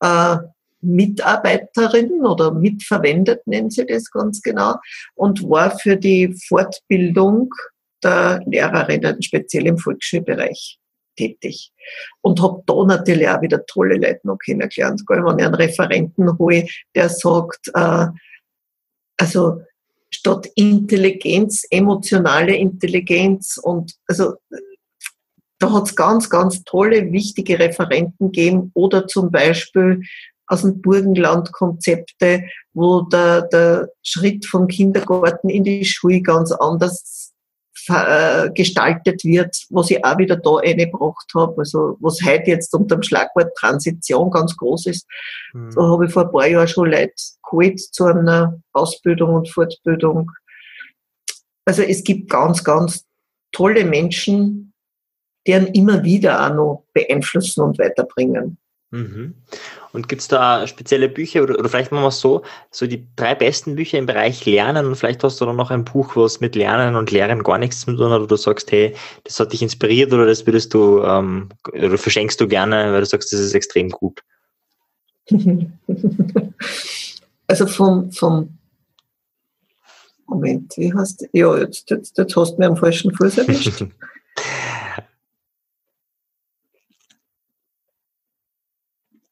[0.01, 0.37] Äh,
[0.81, 4.75] Mitarbeiterin oder mitverwendet, nennen sie das ganz genau,
[5.15, 7.49] und war für die Fortbildung
[8.03, 10.79] der Lehrerinnen, speziell im Volksschulbereich,
[11.17, 11.73] tätig.
[12.21, 15.01] Und habe da natürlich auch wieder tolle Leute noch kennengelernt.
[15.07, 16.65] Wenn ich einen Referenten hole,
[16.95, 18.07] der sagt, äh,
[19.17, 19.61] also
[20.09, 24.33] statt Intelligenz, emotionale Intelligenz und also
[25.59, 30.01] da hat es ganz, ganz tolle, wichtige Referenten gegeben oder zum Beispiel
[30.47, 32.43] aus dem Burgenland Konzepte,
[32.73, 37.28] wo der, der Schritt vom Kindergarten in die Schule ganz anders
[37.89, 42.97] äh, gestaltet wird, was ich auch wieder da eingebracht habe, also was heute jetzt unter
[42.97, 45.07] dem Schlagwort Transition ganz groß ist.
[45.53, 45.71] Mhm.
[45.75, 47.13] Da habe ich vor ein paar Jahren schon Leute
[47.43, 50.31] geholt zu einer Ausbildung und Fortbildung.
[51.65, 53.05] Also es gibt ganz, ganz
[53.51, 54.73] tolle Menschen,
[55.47, 58.57] deren immer wieder auch noch beeinflussen und weiterbringen.
[58.91, 59.35] Mhm.
[59.93, 63.07] Und gibt es da spezielle Bücher oder, oder vielleicht machen wir es so, so die
[63.15, 66.39] drei besten Bücher im Bereich Lernen und vielleicht hast du dann noch ein Buch, was
[66.39, 69.53] mit Lernen und Lehren gar nichts zu tun hat, oder du sagst, hey, das hat
[69.53, 73.39] dich inspiriert oder das würdest du ähm, oder verschenkst du gerne, weil du sagst, das
[73.39, 74.23] ist extrem gut.
[77.49, 78.59] Also vom, vom
[80.27, 83.85] Moment, wie hast du, ja, jetzt, jetzt, jetzt hast du mir am falschen Fuß erwischt.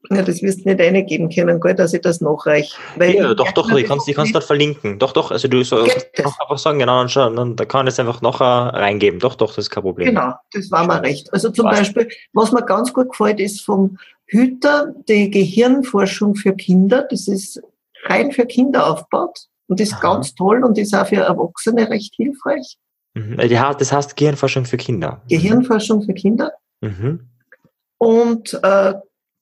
[0.10, 2.76] Ja, das wirst du nicht eingeben können, gell, dass ich das nachreiche.
[3.00, 5.00] ja, doch, doch, ich kann es dort verlinken.
[5.00, 8.00] Doch, doch, also du sollst einfach sagen, genau, dann, schon, dann, da kann ich es
[8.00, 9.20] einfach nachher reingeben.
[9.20, 10.08] Doch, doch, das ist kein Problem.
[10.08, 11.32] Genau, das war mir recht.
[11.34, 11.80] Also zum Was?
[11.80, 17.06] Beispiel, was mir ganz gut gefällt, ist vom Hüter die Gehirnforschung für Kinder.
[17.10, 17.62] Das ist
[18.06, 20.02] rein für Kinder aufgebaut und ist Aha.
[20.02, 22.78] ganz toll und ist auch für Erwachsene recht hilfreich.
[23.14, 23.40] Mhm.
[23.40, 25.22] Äh, das heißt Gehirnforschung für Kinder.
[25.28, 26.52] Gehirnforschung für Kinder.
[26.82, 27.28] Mhm.
[27.98, 28.94] Und äh,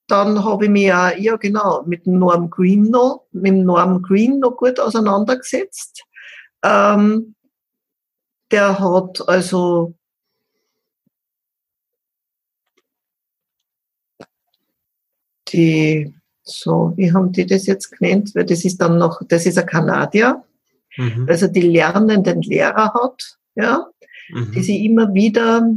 [0.08, 4.58] dann habe ich mich auch, ja genau, mit Norm Green noch, mit Norm Green noch
[4.58, 6.04] gut auseinandergesetzt.
[6.64, 7.36] Ähm,
[8.52, 9.96] der hat also
[15.50, 18.32] die, so, wie haben die das jetzt genannt?
[18.36, 20.44] Weil das ist dann noch, das ist ein Kanadier,
[20.98, 21.26] mhm.
[21.28, 23.88] also die lernenden Lehrer hat, ja,
[24.30, 24.52] mhm.
[24.52, 25.68] die sie immer wieder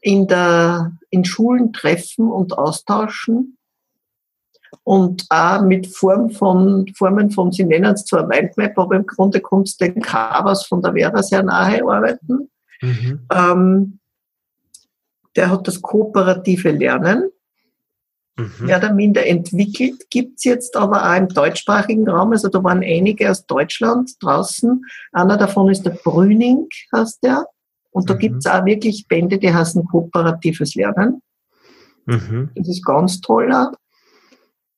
[0.00, 3.57] in der, in Schulen treffen und austauschen
[4.84, 9.40] und auch mit Form von, Formen von, sie nennen es zwar Mindmap, aber im Grunde
[9.40, 12.50] kommt es den Covers von der Vera sehr nahe arbeiten.
[12.80, 13.26] Mhm.
[13.32, 13.98] Ähm,
[15.36, 17.30] der hat das kooperative Lernen
[18.36, 18.66] mhm.
[18.66, 22.82] mehr oder minder entwickelt, gibt es jetzt aber auch im deutschsprachigen Raum, also da waren
[22.82, 24.84] einige aus Deutschland draußen.
[25.12, 27.46] Einer davon ist der Brüning, heißt der.
[27.90, 28.18] Und da mhm.
[28.18, 31.22] gibt es auch wirklich Bände, die heißen kooperatives Lernen.
[32.06, 32.50] Mhm.
[32.54, 33.72] Das ist ganz toller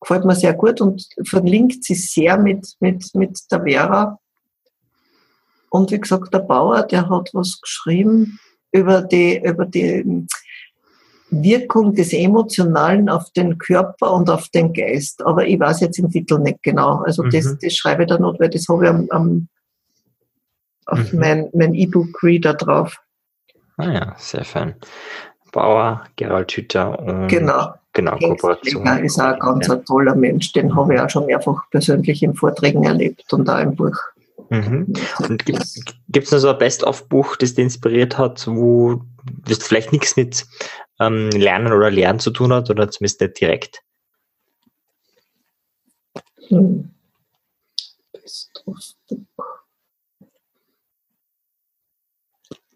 [0.01, 4.19] gefällt mir sehr gut und verlinkt sie sehr mit, mit, mit der Vera.
[5.71, 8.39] Und wie gesagt, der Bauer, der hat was geschrieben
[8.73, 10.27] über die, über die
[11.31, 15.25] Wirkung des Emotionalen auf den Körper und auf den Geist.
[15.25, 17.03] Aber ich weiß jetzt im Titel nicht genau.
[17.03, 17.31] Also mhm.
[17.31, 19.49] das, das schreibe ich da noch, weil das habe ich am, am
[20.87, 21.19] auf mhm.
[21.19, 22.97] mein, mein E-Book-Reader drauf.
[23.77, 24.75] Ah ja, sehr fein.
[25.53, 27.75] Bauer, Gerald Hütter und genau.
[28.01, 28.87] Genau, Kooperation.
[29.05, 29.77] ist auch ein ganz ja.
[29.77, 33.77] toller Mensch, den habe ich auch schon mehrfach persönlich in Vorträgen erlebt und auch im
[33.77, 33.97] Buch.
[34.49, 34.93] Mhm.
[35.19, 39.03] Und gibt es noch so ein Best-of-Buch, das dich inspiriert hat, wo
[39.47, 40.47] das vielleicht nichts mit
[40.99, 43.83] ähm, Lernen oder Lernen zu tun hat oder zumindest nicht direkt?
[46.49, 46.91] Hm.
[48.13, 49.50] Best-of-Buch.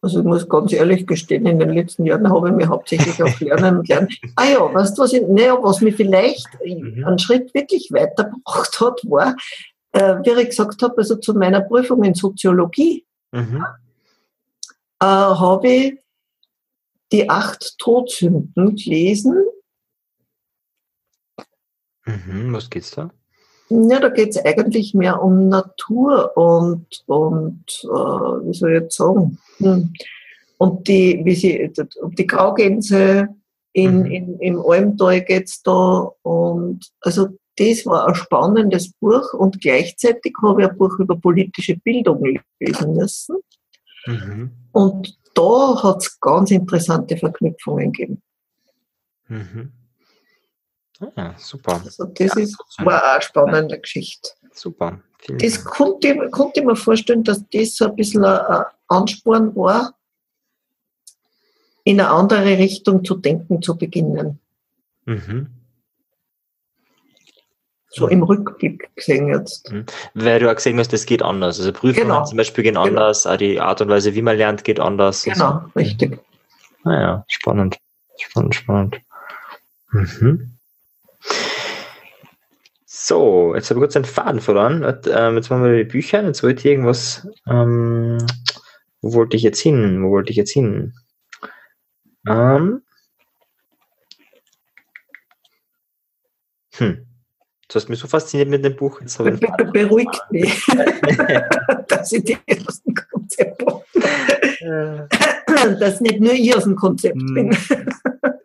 [0.04, 3.40] Also ich muss ganz ehrlich gestehen, in den letzten Jahren habe ich mich hauptsächlich auf
[3.40, 4.08] Lernen und Lernen.
[4.36, 7.06] Ah ja, weißt du, was, ich, naja, was mich vielleicht mhm.
[7.06, 9.34] einen Schritt wirklich weitergebracht hat, war,
[9.92, 13.64] äh, wie ich gesagt habe, also zu meiner Prüfung in Soziologie mhm.
[15.00, 15.98] äh, habe ich
[17.10, 19.42] die acht Todsünden gelesen.
[22.04, 23.10] Mhm, was geht's da?
[23.70, 28.96] Ja, da geht es eigentlich mehr um Natur und, und äh, wie soll ich jetzt
[28.96, 29.92] sagen, hm.
[30.58, 33.28] und die, wie sie, um die Graugänse
[33.72, 34.06] in, mhm.
[34.06, 40.34] in, im Almtal geht es da und also das war ein spannendes Buch und gleichzeitig
[40.42, 42.22] habe ich ein Buch über politische Bildung
[42.58, 43.36] lesen müssen.
[44.06, 44.50] Mhm.
[44.72, 48.22] Und da hat es ganz interessante Verknüpfungen gegeben.
[49.28, 49.72] Mhm.
[51.16, 51.80] Ah, super.
[51.84, 54.30] Also das ist, war auch eine spannende Geschichte.
[54.52, 55.00] Super.
[55.18, 59.94] Vielen das konnte, konnte ich mir vorstellen, dass das so ein bisschen ein Ansporn war,
[61.84, 64.40] in eine andere Richtung zu denken zu beginnen.
[65.06, 65.48] Mhm.
[67.88, 69.70] So im Rückblick gesehen jetzt.
[69.70, 69.86] Mhm.
[70.14, 71.58] Weil du auch gesehen hast, das geht anders.
[71.58, 72.24] Also Prüfungen genau.
[72.24, 72.86] zum Beispiel gehen genau.
[72.86, 75.22] anders, auch die Art und Weise, wie man lernt, geht anders.
[75.22, 75.78] Genau, so.
[75.78, 76.18] richtig.
[76.82, 77.78] Naja, ah spannend.
[78.18, 79.00] Spannend, spannend.
[79.92, 80.53] Mhm.
[83.06, 84.82] So, jetzt habe ich kurz einen Faden verloren.
[85.12, 86.24] Ähm, jetzt machen wir die Bücher.
[86.24, 87.28] Jetzt wollte ich irgendwas.
[87.46, 88.16] Ähm,
[89.02, 90.02] wo wollte ich jetzt hin?
[90.02, 90.94] Wo wollte ich jetzt hin?
[92.26, 92.80] Ähm,
[96.76, 97.06] hm.
[97.68, 99.02] Du hast mich so fasziniert mit dem Buch.
[99.02, 100.64] Jetzt habe ich Be beruhigt mich,
[101.88, 103.66] dass ich die ersten Konzepte.
[105.78, 107.34] dass nicht nur ich aus dem Konzept hm.
[107.34, 107.56] bin.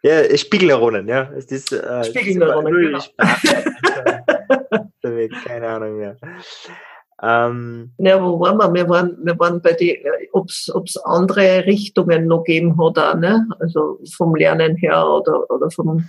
[0.03, 1.32] Ja, Spiegelneuronen, ja.
[1.32, 2.99] Es ist, äh, Spiegelneuronen, genau.
[5.45, 6.17] Keine Ahnung mehr.
[7.22, 8.74] Ähm, ja, wo waren wir?
[8.74, 13.45] Wir waren, wir waren bei die, ob es andere Richtungen noch geben hat, auch, ne?
[13.59, 16.07] also vom Lernen her oder, oder vom.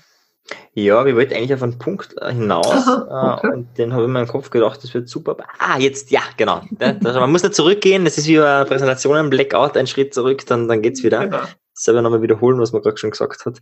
[0.74, 3.48] Ja, wir wollten eigentlich auf einen Punkt hinaus Aha, okay.
[3.48, 5.36] äh, und den habe ich in meinem Kopf gedacht, das wird super.
[5.58, 6.62] Ah, jetzt, ja, genau.
[6.78, 10.82] man muss da zurückgehen, das ist wie bei Präsentationen, Blackout, ein Schritt zurück, dann, dann
[10.82, 11.24] es wieder.
[11.26, 11.42] Genau.
[11.74, 13.60] Selber nochmal wiederholen, was man gerade schon gesagt hat.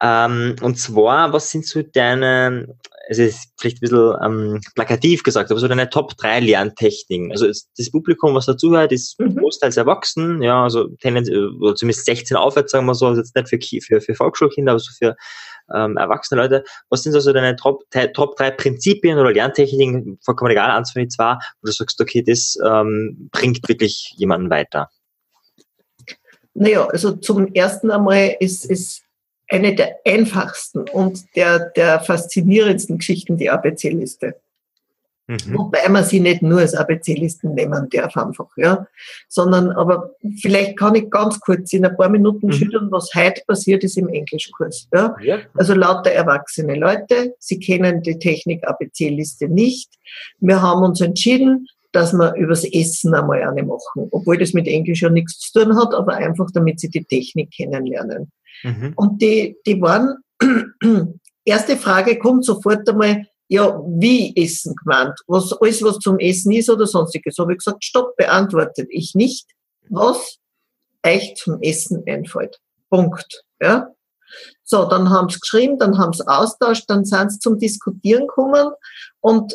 [0.00, 2.76] Ähm, und zwar, was sind so deine,
[3.08, 7.32] es ist vielleicht ein bisschen ähm, plakativ gesagt, aber so deine Top 3 Lerntechniken.
[7.32, 9.36] Also das Publikum, was dazuhört, ist mhm.
[9.36, 13.80] großteils erwachsen, ja, also oder zumindest 16 aufwärts, sagen wir so, also jetzt nicht für,
[13.80, 15.16] für, für Volksschulkinder, aber so für
[15.74, 16.64] ähm, erwachsene Leute.
[16.90, 17.82] Was sind also deine Top,
[18.14, 22.22] Top 3 Prinzipien oder Lerntechniken, vollkommen egal, eins von den zwei, wo du sagst, okay,
[22.22, 24.90] das ähm, bringt wirklich jemanden weiter?
[26.54, 29.02] Naja, also zum ersten einmal ist, ist
[29.48, 34.34] eine der einfachsten und der, der faszinierendsten Geschichten die ABC-Liste.
[35.28, 35.58] Mhm.
[35.58, 38.86] Wobei man sie nicht nur als ABC-Listen nehmen darf einfach, ja.
[39.28, 42.52] Sondern, aber vielleicht kann ich ganz kurz in ein paar Minuten mhm.
[42.52, 45.14] schildern, was heute passiert ist im Englischkurs, ja.
[45.22, 45.38] ja.
[45.54, 49.90] Also lauter erwachsene Leute, sie kennen die Technik ABC-Liste nicht.
[50.40, 55.02] Wir haben uns entschieden, dass wir übers Essen einmal eine machen, obwohl das mit Englisch
[55.02, 58.32] ja nichts zu tun hat, aber einfach damit sie die Technik kennenlernen.
[58.62, 58.92] Mhm.
[58.96, 60.16] Und die, die waren,
[61.44, 65.18] erste Frage kommt sofort einmal, ja, wie Essen gemeint?
[65.26, 67.38] Was, alles, was zum Essen ist oder sonstiges.
[67.38, 69.46] Habe ich gesagt, stopp, beantwortet ich nicht.
[69.88, 70.38] Was
[71.04, 72.58] euch zum Essen einfällt.
[72.90, 73.42] Punkt.
[73.60, 73.88] Ja.
[74.62, 78.72] So, dann haben sie geschrieben, dann haben sie austauscht, dann sind sie zum Diskutieren gekommen
[79.20, 79.54] und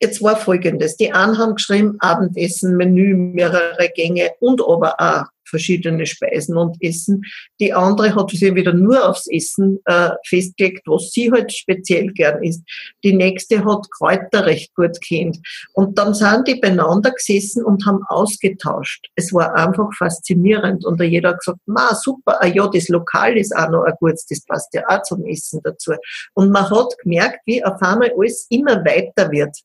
[0.00, 0.96] jetzt war folgendes.
[0.96, 7.22] Die einen haben geschrieben, Abendessen, Menü, mehrere Gänge und aber auch verschiedene Speisen und Essen.
[7.60, 12.42] Die andere hat sich wieder nur aufs Essen äh, festgelegt, was sie halt speziell gern
[12.42, 12.62] isst.
[13.02, 15.38] Die nächste hat Kräuter recht gut kennt.
[15.72, 19.06] Und dann sind die beieinander gesessen und haben ausgetauscht.
[19.14, 20.84] Es war einfach faszinierend.
[20.84, 24.26] Und jeder hat gesagt, ma super, ah ja, das Lokal ist auch noch ein gutes,
[24.26, 25.92] das passt ja auch zum Essen dazu.
[26.34, 29.56] Und man hat gemerkt, wie auf einmal alles immer weiter wird.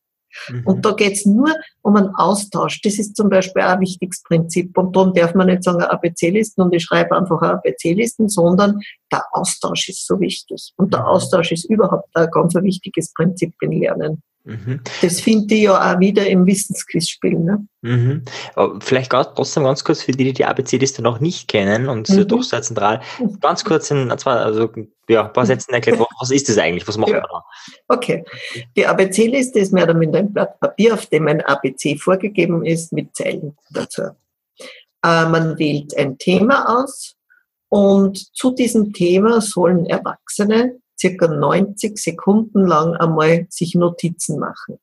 [0.49, 0.65] Mhm.
[0.65, 1.49] Und da geht's nur
[1.81, 2.81] um einen Austausch.
[2.81, 4.77] Das ist zum Beispiel auch ein wichtiges Prinzip.
[4.77, 8.79] Und darum darf man nicht sagen ABC-Listen und ich schreibe einfach ABC-Listen, sondern
[9.11, 10.73] der Austausch ist so wichtig.
[10.77, 11.07] Und der mhm.
[11.07, 14.23] Austausch ist überhaupt ein ganz wichtiges Prinzip im Lernen.
[14.45, 14.81] Mhm.
[15.01, 17.39] Das finde ich ja auch wieder im Wissensquizspiel.
[17.39, 17.65] Ne?
[17.81, 18.25] Mhm.
[18.81, 22.27] Vielleicht trotzdem ganz kurz für die, die die ABC-Liste noch nicht kennen und mhm.
[22.27, 23.01] doch sehr zentral,
[23.39, 24.69] ganz kurz in also,
[25.07, 27.21] ja, ein paar Sätzen erklärt, was ist das eigentlich, was macht ja.
[27.21, 27.43] man da?
[27.87, 28.25] Okay,
[28.75, 32.91] die ABC-Liste ist mehr oder minder ein Blatt Papier, auf dem ein ABC vorgegeben ist
[32.91, 34.01] mit Zeilen dazu.
[34.01, 37.15] Äh, man wählt ein Thema aus
[37.69, 44.79] und zu diesem Thema sollen Erwachsene circa 90 Sekunden lang einmal sich Notizen machen.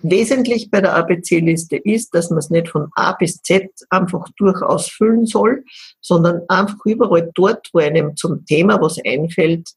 [0.00, 4.88] Wesentlich bei der ABC-Liste ist, dass man es nicht von A bis Z einfach durchaus
[4.88, 5.64] füllen soll,
[6.00, 9.70] sondern einfach überall dort, wo einem zum Thema was einfällt,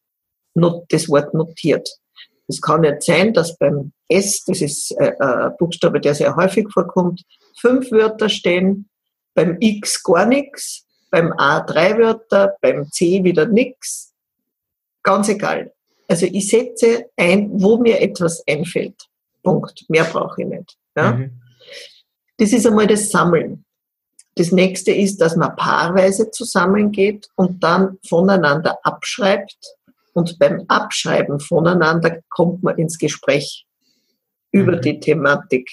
[0.89, 1.89] das Wort notiert.
[2.47, 6.67] Es kann nicht sein, dass beim S, das ist äh, ein Buchstabe, der sehr häufig
[6.74, 7.24] vorkommt,
[7.59, 8.89] fünf Wörter stehen,
[9.36, 14.13] beim X gar nichts, beim A drei Wörter, beim C wieder nichts,
[15.10, 15.74] Ganz egal.
[16.07, 19.07] Also ich setze ein, wo mir etwas einfällt.
[19.41, 19.86] Punkt.
[19.89, 20.78] Mehr brauche ich nicht.
[20.95, 21.14] Ja?
[21.14, 21.41] Mhm.
[22.38, 23.66] Das ist einmal das Sammeln.
[24.36, 29.57] Das nächste ist, dass man paarweise zusammengeht und dann voneinander abschreibt.
[30.14, 33.66] Und beim Abschreiben voneinander kommt man ins Gespräch
[34.51, 34.82] über mhm.
[34.82, 35.72] die Thematik.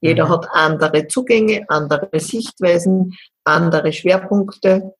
[0.00, 0.30] Jeder mhm.
[0.30, 4.94] hat andere Zugänge, andere Sichtweisen, andere Schwerpunkte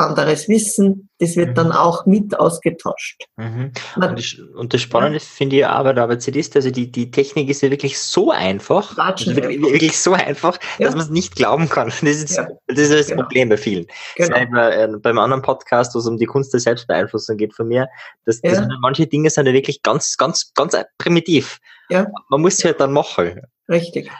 [0.00, 1.54] anderes Wissen, das wird mhm.
[1.54, 3.22] dann auch mit ausgetauscht.
[3.36, 3.72] Mhm.
[3.96, 5.24] Und, das, und, das Spannende ja.
[5.24, 9.36] finde ich aber der ABC-Liste, also die, die Technik ist ja wirklich so einfach, also
[9.36, 10.86] wirklich, wirklich, so einfach, ja.
[10.86, 11.92] dass man es nicht glauben kann.
[12.00, 13.22] Das ist, das, ist das genau.
[13.22, 13.86] Problem bei vielen.
[14.16, 14.36] Genau.
[14.52, 17.88] Bei, äh, beim anderen Podcast, wo es um die Kunst der Selbstbeeinflussung geht von mir,
[18.24, 21.58] dass, dass manche Dinge sind ja wirklich ganz, ganz, ganz primitiv.
[21.90, 23.40] Man muss sie halt dann machen.
[23.70, 24.10] Richtig.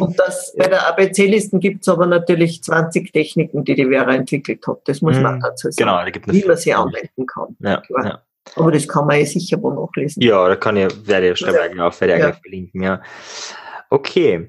[0.00, 4.64] Und das, bei der ABC-Listen gibt es aber natürlich 20 Techniken, die die Vera entwickelt
[4.68, 4.82] hat.
[4.84, 5.40] Das muss man mhm.
[5.40, 5.76] dazu sagen.
[5.88, 7.56] Genau, da gibt es wie man sie anwenden kann.
[7.58, 8.22] Ja, ja.
[8.56, 10.22] Aber das kann man ja sicher wo nachlesen.
[10.22, 11.86] Ja, da kann ich, werde ich, schreibe ja.
[11.86, 12.32] auf, werde ich ja.
[12.32, 13.02] verlinken, ja.
[13.90, 14.48] Okay.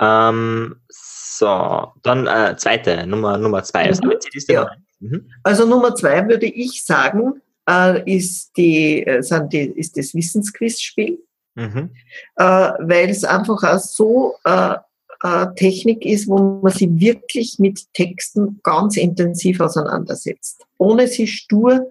[0.00, 3.86] Ähm, so, dann äh, zweite, Nummer, Nummer zwei.
[3.86, 4.18] Also, mhm.
[4.48, 4.70] ja.
[5.00, 5.30] Mhm.
[5.42, 11.18] also Nummer zwei würde ich sagen, äh, ist, die, äh, sind die, ist das Wissensquizspiel.
[11.56, 11.90] Mhm.
[12.36, 14.74] Äh, weil es einfach auch so äh,
[15.22, 21.88] äh, Technik ist, wo man sich wirklich mit Texten ganz intensiv auseinandersetzt, ohne sie stur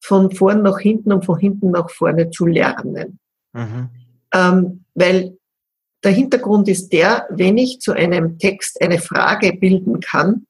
[0.00, 3.18] von vorn nach hinten und von hinten nach vorne zu lernen.
[3.52, 3.88] Mhm.
[4.32, 5.36] Ähm, weil
[6.04, 10.46] der Hintergrund ist der, wenn ich zu einem Text eine Frage bilden kann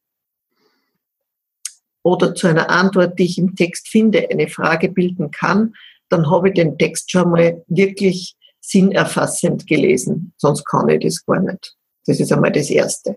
[2.03, 5.75] oder zu einer Antwort, die ich im Text finde, eine Frage bilden kann,
[6.09, 8.36] dann habe ich den Text schon mal wirklich
[8.67, 10.33] sinnerfassend gelesen.
[10.37, 11.75] Sonst kann ich das gar nicht.
[12.07, 13.17] Das ist einmal das Erste.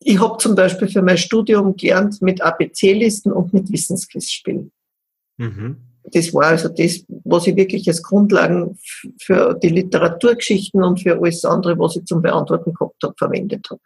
[0.00, 4.72] Ich habe zum Beispiel für mein Studium gelernt mit ABC-Listen und mit Wissensquizspielen.
[5.36, 5.76] Mhm.
[6.04, 8.76] Das war also das, was ich wirklich als Grundlagen
[9.20, 13.80] für die Literaturgeschichten und für alles andere, was ich zum Beantworten gehabt habe, verwendet habe.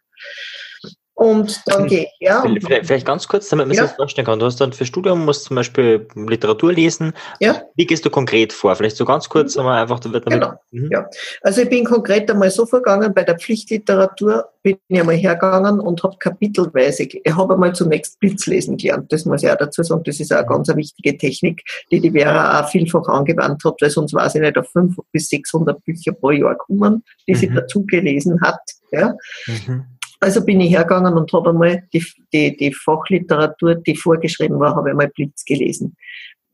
[1.17, 2.45] Und dann gehe ich ja.
[2.83, 3.81] Vielleicht ganz kurz, damit man ja.
[3.81, 4.37] sich das vorstellen kann.
[4.37, 7.11] Du hast dann für Studium, musst zum Beispiel Literatur lesen.
[7.39, 7.63] Ja.
[7.75, 8.75] Wie gehst du konkret vor?
[8.75, 9.65] Vielleicht so ganz kurz, mhm.
[9.65, 10.41] einfach, da wird damit.
[10.41, 10.53] Genau.
[10.69, 10.91] Mhm.
[10.91, 11.09] Ja.
[11.41, 16.03] Also ich bin konkret einmal so vorgegangen, bei der Pflichtliteratur bin ich einmal hergegangen und
[16.03, 19.11] habe kapitelweise, ich habe einmal zunächst Blitzlesen gelernt.
[19.11, 20.03] Das muss ich auch dazu sagen.
[20.03, 23.89] Das ist auch eine ganz wichtige Technik, die die Vera auch vielfach angewandt hat, weil
[23.89, 27.37] sonst weiß ich nicht, auf 500 bis 600 Bücher pro Jahr kommen, die mhm.
[27.37, 28.59] sie dazu gelesen hat.
[28.91, 29.15] Ja.
[29.47, 29.96] Mhm.
[30.19, 32.03] Also bin ich hergegangen und habe einmal die,
[32.33, 35.95] die, die Fachliteratur, die vorgeschrieben war, habe ich einmal Blitz gelesen.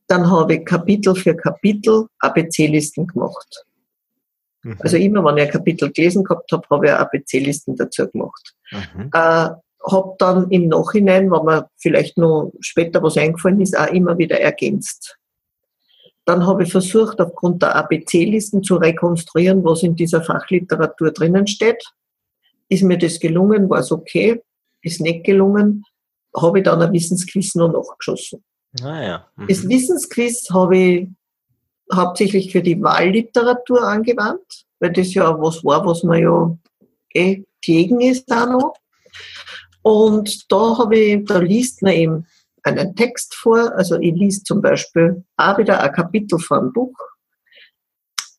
[0.07, 3.65] Dann habe ich Kapitel für Kapitel ABC-Listen gemacht.
[4.63, 4.77] Mhm.
[4.79, 8.53] Also immer, wenn ich ein Kapitel gelesen gehabt habe, habe ich ABC-Listen dazu gemacht.
[8.71, 9.09] Mhm.
[9.13, 9.49] Äh,
[9.85, 14.39] habe dann im Nachhinein, wenn mir vielleicht noch später was eingefallen ist, auch immer wieder
[14.39, 15.17] ergänzt.
[16.25, 21.83] Dann habe ich versucht, aufgrund der ABC-Listen zu rekonstruieren, was in dieser Fachliteratur drinnen steht.
[22.69, 24.41] Ist mir das gelungen, war es okay.
[24.81, 25.83] Ist nicht gelungen,
[26.35, 28.43] habe ich dann ein Wissensquiz noch nachgeschossen.
[28.81, 29.27] Ah, ja.
[29.35, 29.47] mhm.
[29.47, 31.07] Das Wissensquiz habe ich
[31.93, 36.57] hauptsächlich für die Wahlliteratur angewandt, weil das ja was war, was man ja
[37.13, 38.73] eh gegen ist auch noch.
[39.83, 42.27] Und da habe ich, da liest man eben
[42.63, 43.73] einen Text vor.
[43.75, 46.95] Also ich liest zum Beispiel auch wieder ein Kapitel vor einem Buch.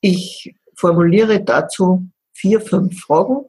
[0.01, 3.47] Ich formuliere dazu vier, fünf Fragen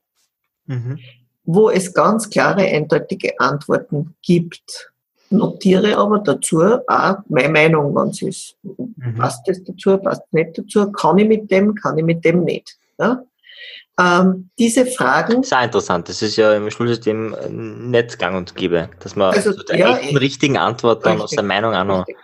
[0.67, 0.99] mhm.
[1.45, 4.91] wo es ganz klare, eindeutige Antworten gibt.
[5.29, 8.55] Notiere aber dazu auch meine Meinung, wenn es ist.
[8.63, 9.15] Mhm.
[9.17, 10.91] Passt das dazu, passt nicht dazu?
[10.91, 12.77] Kann ich mit dem, kann ich mit dem nicht?
[12.99, 13.23] Ja?
[13.97, 15.43] Ähm, diese Fragen.
[15.43, 16.09] Sehr interessant.
[16.09, 17.35] Das ist ja im Schulsystem
[17.89, 21.31] nicht gang und gäbe, dass man also, der ja, echten, richtigen Antwort dann richtig, aus
[21.31, 22.17] der Meinung auch noch richtig.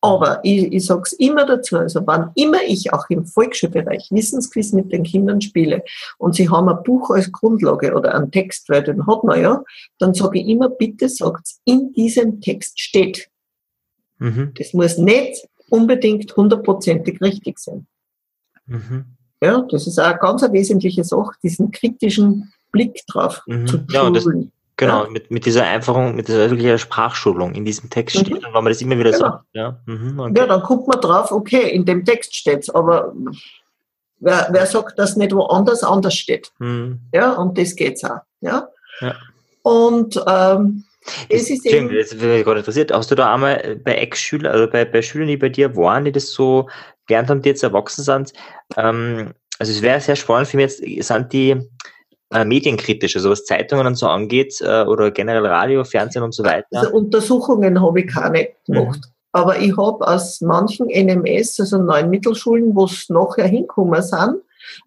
[0.00, 4.72] Aber ich, ich sage es immer dazu, also wann immer ich auch im Volksschulbereich Wissensquiz
[4.72, 5.82] mit den Kindern spiele
[6.18, 9.64] und sie haben ein Buch als Grundlage oder einen Text, weil den hat man ja,
[9.98, 13.28] dann sage ich immer, bitte sagt in diesem Text steht.
[14.18, 14.52] Mhm.
[14.56, 17.86] Das muss nicht unbedingt hundertprozentig richtig sein.
[18.66, 19.04] Mhm.
[19.42, 23.66] Ja, das ist auch eine ganz wesentliche Sache, diesen kritischen Blick drauf mhm.
[23.66, 24.52] zu ja, schulen.
[24.78, 25.10] Genau, ja.
[25.10, 28.20] mit, mit dieser Einfachung, mit dieser wirklichen Sprachschulung in diesem Text mhm.
[28.20, 29.24] steht, und wenn man das immer wieder genau.
[29.24, 29.44] sagt.
[29.52, 29.80] Ja.
[29.86, 30.32] Mhm, okay.
[30.36, 33.12] ja, dann guckt man drauf, okay, in dem Text steht es, aber
[34.20, 36.52] wer, wer sagt, dass nicht woanders anders steht?
[36.60, 37.00] Mhm.
[37.12, 38.20] Ja, und das geht's auch.
[38.40, 38.68] Ja.
[39.00, 39.16] ja.
[39.62, 40.84] Und ähm,
[41.28, 41.92] es ist eben.
[41.92, 42.92] Das mich gerade interessiert.
[42.92, 46.12] Hast du da einmal bei Ex-Schülern, also bei, bei Schülern, die bei dir waren, die
[46.12, 46.68] das so
[47.08, 48.32] gelernt haben, die jetzt erwachsen sind,
[48.76, 51.56] ähm, also es wäre sehr spannend für mich jetzt, sind die
[52.32, 56.44] äh, medienkritisch, also was Zeitungen und so angeht, äh, oder generell Radio, Fernsehen und so
[56.44, 56.66] weiter?
[56.72, 59.00] Also Untersuchungen habe ich keine gemacht.
[59.04, 59.12] Mhm.
[59.32, 64.40] Aber ich habe aus manchen NMS, also neuen Mittelschulen, wo es nachher hinkommen sind, mhm.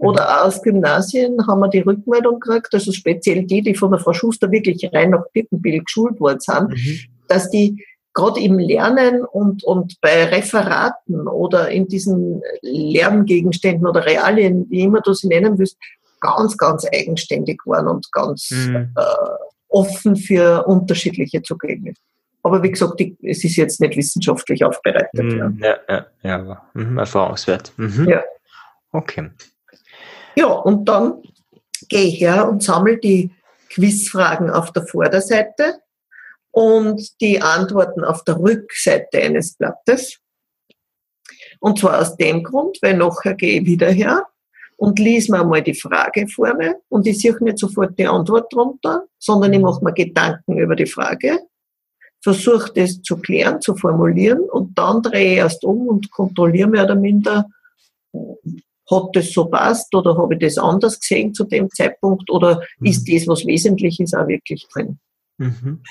[0.07, 3.99] oder auch aus Gymnasien haben wir die Rückmeldung gekriegt, also speziell die, die von der
[3.99, 6.99] Frau Schuster wirklich rein nach Birkenbill geschult worden sind, mhm.
[7.27, 7.83] dass die
[8.13, 15.01] gerade im Lernen und, und bei Referaten oder in diesen Lerngegenständen oder Realien, wie immer
[15.01, 15.77] du sie nennen willst,
[16.22, 18.93] ganz, ganz eigenständig waren und ganz mhm.
[18.95, 19.03] äh,
[19.67, 21.93] offen für unterschiedliche Zugänge.
[22.43, 25.24] Aber wie gesagt, die, es ist jetzt nicht wissenschaftlich aufbereitet.
[25.24, 27.74] Mhm, ja, ja, ja, ja mhm, erfahrungswert.
[27.78, 28.07] Mhm.
[28.07, 28.24] Ja.
[28.91, 29.30] Okay.
[30.36, 31.22] Ja, und dann
[31.89, 33.32] gehe ich her und sammle die
[33.69, 35.80] Quizfragen auf der Vorderseite
[36.51, 40.19] und die Antworten auf der Rückseite eines Blattes.
[41.59, 44.26] Und zwar aus dem Grund, weil nachher gehe ich wieder her
[44.82, 49.05] und lese mir einmal die Frage vorne und ich sehe nicht sofort die Antwort drunter,
[49.19, 51.38] sondern ich mache mir Gedanken über die Frage,
[52.19, 56.86] versuche das zu klären, zu formulieren und dann drehe ich erst um und kontrolliere mehr
[56.86, 57.45] oder minder,
[58.89, 62.88] hat das so passt oder habe ich das anders gesehen zu dem Zeitpunkt oder mhm.
[62.88, 64.97] ist das, was wesentlich ist, auch wirklich drin.
[65.38, 65.84] Mhm.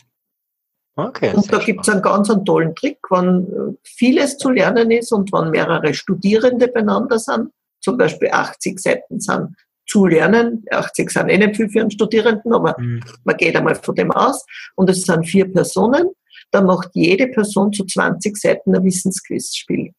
[0.97, 5.12] Okay, und da gibt es einen ganz einen tollen Trick, wenn vieles zu lernen ist
[5.12, 9.57] und wenn mehrere Studierende beieinander sind, zum Beispiel 80 Seiten sind
[9.87, 10.64] zu lernen.
[10.70, 13.03] 80 sind eh nicht viel für einen Studierenden, aber mhm.
[13.24, 14.45] man geht einmal von dem aus.
[14.76, 16.11] Und es sind vier Personen.
[16.53, 19.93] Da macht jede Person zu 20 Seiten ein Wissensquizspiel.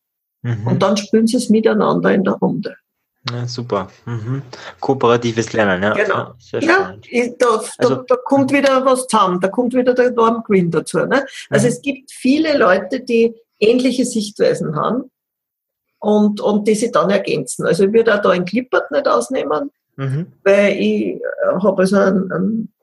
[0.44, 0.68] Mhm.
[0.68, 2.76] Und dann spielen sie es miteinander in der Runde.
[3.30, 3.90] Ja, super.
[4.06, 4.42] Mhm.
[4.80, 5.94] Kooperatives Lernen, ja.
[5.94, 6.34] Genau.
[6.60, 6.96] Ja,
[7.38, 11.06] da, also, da, da, kommt wieder was zusammen, da kommt wieder der Norm Green dazu.
[11.06, 11.26] Ne?
[11.50, 11.74] Also mhm.
[11.74, 15.12] es gibt viele Leute, die ähnliche Sichtweisen haben
[16.02, 17.66] und, und die sich dann ergänzen.
[17.66, 20.34] Also ich würde auch da ein Clippert nicht ausnehmen, mhm.
[20.44, 21.20] weil ich äh,
[21.62, 22.74] habe also einen, einen,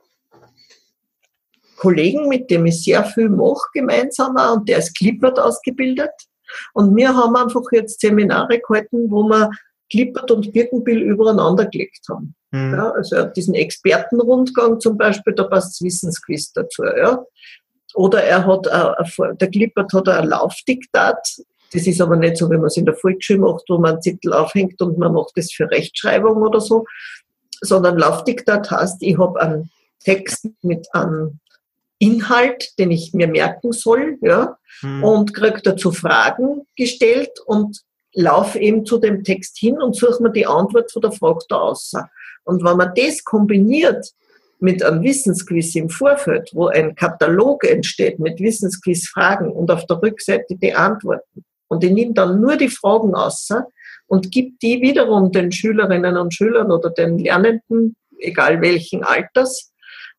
[1.76, 6.10] Kollegen, mit dem ich sehr viel mache gemeinsam auch, und der ist Clippert ausgebildet.
[6.74, 9.50] Und wir haben einfach jetzt Seminare gehalten, wo wir
[9.88, 12.34] Klippert und Birkenbill übereinander gelegt haben.
[12.50, 12.74] Mhm.
[12.74, 16.82] Ja, also er hat diesen Expertenrundgang zum Beispiel, da passt das Wissensquiz dazu.
[16.84, 17.24] Ja.
[17.94, 21.28] Oder er hat, äh, der Klippert hat ein Laufdiktat,
[21.72, 24.02] das ist aber nicht so, wie man es in der Volksschule macht, wo man einen
[24.02, 26.86] Zettel aufhängt und man macht das für Rechtschreibung oder so,
[27.60, 29.70] sondern Laufdiktat heißt, ich habe einen
[30.02, 31.40] Text mit einem
[31.98, 35.02] Inhalt, den ich mir merken soll, ja, hm.
[35.02, 37.80] und kriege dazu Fragen gestellt und
[38.14, 41.56] laufe eben zu dem Text hin und suche mir die Antwort von der Frage da
[41.56, 41.92] aus.
[42.44, 44.12] Und wenn man das kombiniert
[44.60, 50.56] mit einem Wissensquiz im Vorfeld, wo ein Katalog entsteht mit Wissensquiz-Fragen und auf der Rückseite
[50.56, 53.48] die Antworten, und ich nehme dann nur die Fragen aus
[54.06, 59.72] und gebe die wiederum den Schülerinnen und Schülern oder den Lernenden, egal welchen Alters,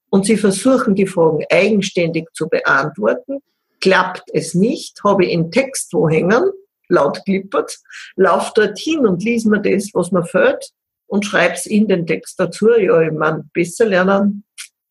[0.09, 3.39] und sie versuchen die Fragen eigenständig zu beantworten.
[3.79, 6.51] Klappt es nicht, habe ich einen Text wo hängen,
[6.87, 7.77] laut klippert,
[8.15, 10.71] lauf dorthin und lies mir das, was mir fällt
[11.07, 12.69] und schreib's in den Text dazu.
[12.69, 14.43] Ja, ich meine, besser lernen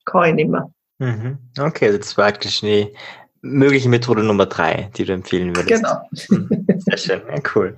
[0.04, 0.72] kann ich nicht mehr.
[0.98, 1.38] Mhm.
[1.59, 2.90] Okay, das war eigentlich eine
[3.43, 5.82] mögliche Methode Nummer drei, die du empfehlen würdest.
[5.82, 6.01] Genau.
[6.28, 6.66] Mhm.
[6.78, 7.74] Sehr schön, ja, cool.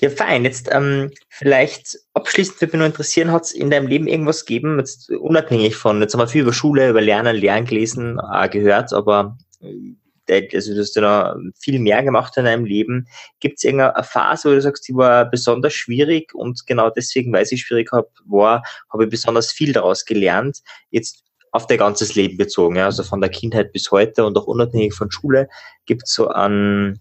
[0.00, 0.44] Ja, fein.
[0.44, 4.78] Jetzt ähm, vielleicht abschließend würde mich nur interessieren, hat es in deinem Leben irgendwas gegeben,
[4.78, 8.92] jetzt unabhängig von, jetzt haben wir viel über Schule, über Lernen, Lernen gelesen, äh, gehört,
[8.92, 9.94] aber äh,
[10.28, 13.06] also du hast ja noch viel mehr gemacht in deinem Leben.
[13.40, 17.46] Gibt es irgendeine Phase, wo du sagst, die war besonders schwierig und genau deswegen, weil
[17.46, 20.62] sie schwierig hab, war, habe ich besonders viel daraus gelernt.
[20.90, 21.22] Jetzt
[21.52, 24.94] auf dein ganzes Leben bezogen, ja, also von der Kindheit bis heute und auch unabhängig
[24.94, 25.48] von Schule,
[25.84, 27.00] gibt es so einen,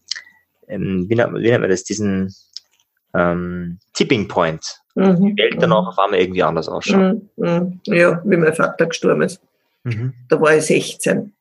[0.68, 2.36] ähm, wie, nennt, wie nennt man das, diesen
[3.14, 4.82] ähm, Tipping Point.
[4.95, 5.36] Mhm.
[5.36, 7.16] Die Welt danach auf einmal irgendwie anders ausschaut.
[7.16, 7.30] Mhm.
[7.38, 7.80] mhm.
[7.86, 9.41] Ja, wie mein Vater gestorben ist.
[9.84, 10.14] Mhm.
[10.28, 11.34] Da war ich 16.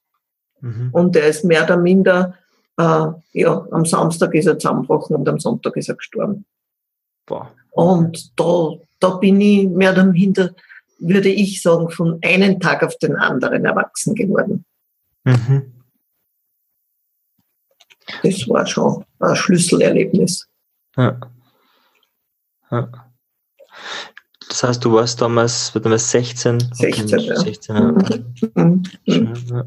[0.61, 0.91] Mhm.
[0.93, 2.35] Und er ist mehr oder minder,
[2.77, 6.45] äh, ja, am Samstag ist er zusammengebrochen und am Sonntag ist er gestorben.
[7.27, 7.51] Boah.
[7.73, 10.51] Und da, da bin ich mehr oder minder,
[11.01, 14.64] würde ich sagen, von einem Tag auf den anderen erwachsen geworden.
[15.24, 15.72] Mhm.
[18.22, 20.46] Das war schon ein Schlüsselerlebnis.
[20.96, 21.20] Ja.
[22.70, 22.88] Ja.
[24.48, 26.61] Das heißt, du warst damals, damals 16?
[26.72, 27.36] 16, ja.
[27.36, 27.82] 16 ja.
[28.55, 28.82] Mhm.
[29.07, 29.64] Mhm.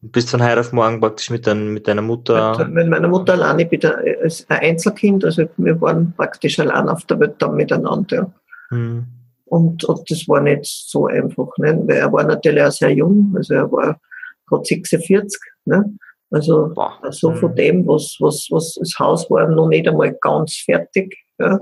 [0.00, 2.56] Und bist von heute auf morgen praktisch mit, dein, mit deiner Mutter?
[2.58, 7.04] Mit, mit meiner Mutter alleine, ich bin ein Einzelkind, also wir waren praktisch allein auf
[7.06, 8.32] der Welt dann miteinander.
[8.70, 8.76] Ja.
[8.76, 9.17] Mhm.
[9.48, 11.82] Und, und das war nicht so einfach, ne?
[11.86, 14.00] weil er war natürlich auch sehr jung, also er war
[14.46, 15.40] gerade 46.
[15.64, 15.96] Ne?
[16.30, 16.98] Also Boah.
[17.10, 17.56] so von mhm.
[17.56, 21.16] dem, was, was, was das Haus war, noch nicht einmal ganz fertig.
[21.38, 21.60] Ja?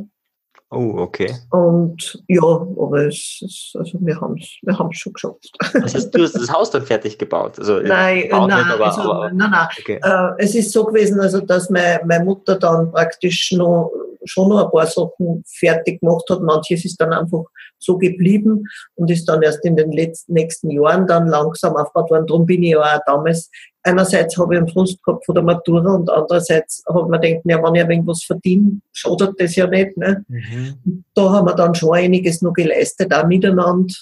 [0.76, 1.34] Oh, okay.
[1.50, 5.50] Und ja, aber es ist, also wir haben es wir haben's schon geschafft.
[5.72, 7.58] Das heißt, du hast das Haus dann fertig gebaut?
[7.58, 9.68] Also nein, nein, nicht, aber, also, aber, nein, nein.
[9.80, 9.98] Okay.
[10.02, 13.90] Äh, es ist so gewesen, also, dass meine, meine Mutter dann praktisch noch,
[14.26, 16.42] schon noch ein paar Sachen fertig gemacht hat.
[16.42, 17.44] Manches ist dann einfach
[17.78, 18.64] so geblieben
[18.96, 22.26] und ist dann erst in den letzten, nächsten Jahren dann langsam aufgebaut worden.
[22.26, 23.50] Darum bin ich ja auch damals
[23.86, 27.42] einerseits habe ich einen Frust gehabt von der Matura und andererseits habe ich mir gedacht,
[27.44, 29.96] ja, wenn ich irgendwas verdiene, schadet das ja nicht.
[29.96, 30.24] Ne?
[30.28, 31.04] Mhm.
[31.14, 33.94] Da haben wir dann schon einiges noch geleistet, auch miteinander.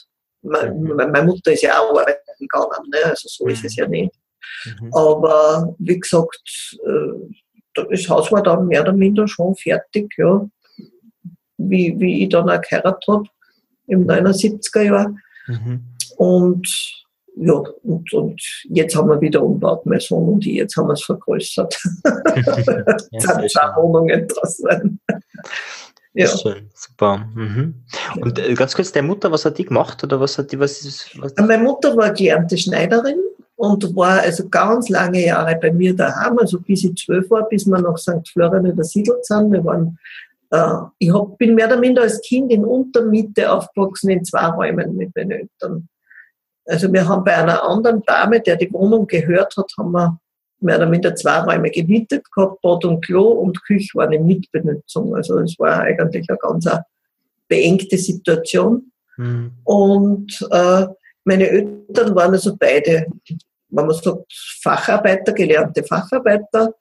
[0.43, 0.95] Mhm.
[0.97, 2.99] Meine Mutter ist ja auch arbeiten gegangen, ne?
[3.05, 3.51] also so mhm.
[3.51, 4.14] ist es ja nicht.
[4.64, 4.95] Mhm.
[4.95, 10.49] Aber wie gesagt, äh, das Haus war dann mehr oder minder schon fertig, ja.
[11.57, 13.24] Wie, wie ich dann auch geheiratet habe
[13.87, 15.14] im 79er Jahr.
[15.47, 15.85] Mhm.
[16.16, 17.04] Und
[17.37, 20.93] ja, und, und jetzt haben wir wieder umgebaut, mein Sohn und ich, jetzt haben wir
[20.93, 21.76] es vergrößert.
[22.05, 24.62] ja, sind zwei Wohnungen draus
[26.12, 26.28] Ja.
[26.28, 27.26] Schön, super.
[27.35, 27.74] Mhm.
[28.20, 30.85] Und äh, ganz kurz, deine Mutter, was hat die gemacht oder was hat die, was
[30.85, 33.18] ist, was Meine Mutter war gelernte Schneiderin
[33.57, 37.66] und war also ganz lange Jahre bei mir daheim, also bis ich zwölf war, bis
[37.66, 38.28] wir nach St.
[38.32, 39.51] Florian übersiedelt sind.
[39.51, 39.99] Wir waren,
[40.51, 44.97] äh, ich hab, bin mehr oder minder als Kind in Untermiete aufgewachsen in zwei Räumen
[44.97, 45.89] mit meinen Eltern.
[46.67, 50.19] Also wir haben bei einer anderen Dame, der die Wohnung gehört hat, haben wir
[50.61, 55.15] mehr oder minder zwei Räume gemietet gehabt, Bad und Klo und Küche waren in Mitbenutzung.
[55.15, 56.67] Also es war eigentlich ein ganz
[57.49, 58.91] beengte Situation.
[59.17, 59.53] Mhm.
[59.65, 60.87] Und äh,
[61.25, 63.07] meine Eltern waren also beide,
[63.69, 66.75] wenn man sagt, Facharbeiter, gelernte Facharbeiter.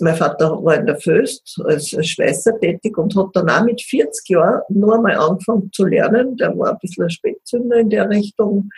[0.00, 4.28] Mein Vater war in der Föst als Schweißer tätig und hat dann auch mit 40
[4.28, 6.36] Jahren nur einmal angefangen zu lernen.
[6.36, 8.70] Der war ein bisschen ein Spätzünder in der Richtung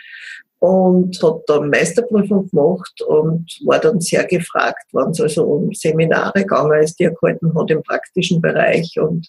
[0.59, 6.41] und hat dann Meisterprüfung gemacht und war dann sehr gefragt, wenn es also um Seminare
[6.41, 9.27] gegangen ist, die er gehalten hat im praktischen Bereich und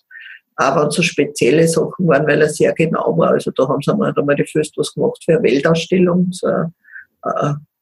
[0.56, 3.30] auch wenn so spezielle Sachen waren, weil er sehr genau war.
[3.30, 6.74] Also da haben sie einmal, einmal die Fürst was gemacht für eine Weltausstellung, so ein,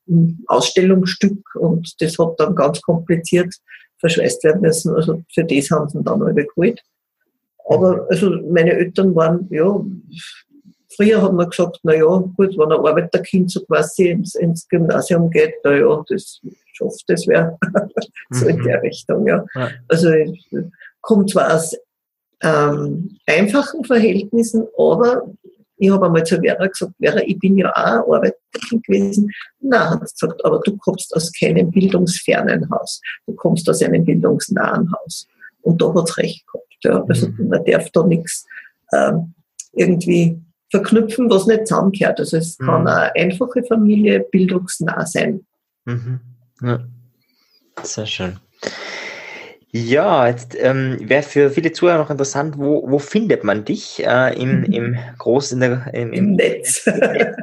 [0.08, 3.54] ein Ausstellungsstück und das hat dann ganz kompliziert
[3.98, 4.94] verschweißt werden müssen.
[4.94, 6.82] Also für das haben sie ihn dann alle geholt.
[7.68, 9.80] Aber also meine Eltern waren, ja,
[10.94, 15.30] früher haben wir gesagt, na ja, gut, wenn ein Arbeiterkind so quasi ins, ins Gymnasium
[15.30, 16.40] geht, na ja, das
[16.72, 17.58] schafft das wäre
[18.30, 18.64] so in mhm.
[18.64, 19.44] der Richtung, ja.
[19.54, 19.70] ja.
[19.88, 20.10] Also
[21.00, 21.76] kommt zwar aus
[22.42, 25.26] ähm, einfachen Verhältnissen, aber
[25.78, 29.30] ich habe einmal zu Vera gesagt, Vera, ich bin ja auch Arbeiterkind gewesen.
[29.60, 33.00] Nein, hat sie gesagt, aber du kommst aus keinem bildungsfernen Haus.
[33.26, 35.26] Du kommst aus einem bildungsnahen Haus.
[35.62, 36.76] Und da hat es recht gehabt.
[36.82, 37.04] Ja.
[37.08, 37.48] Also mhm.
[37.48, 38.46] man darf da nichts
[38.92, 39.34] ähm,
[39.72, 42.20] irgendwie verknüpfen, was nicht zusammengehört.
[42.20, 42.66] Also es mhm.
[42.66, 45.46] kann eine einfache Familie bildungsnah sein.
[45.84, 46.20] Mhm.
[46.62, 46.80] Ja.
[47.82, 48.40] Sehr schön.
[49.84, 54.34] Ja, jetzt ähm, wäre für viele Zuhörer noch interessant, wo, wo findet man dich äh,
[54.40, 54.72] im, mhm.
[54.72, 56.88] im großen im, im, Im Netz.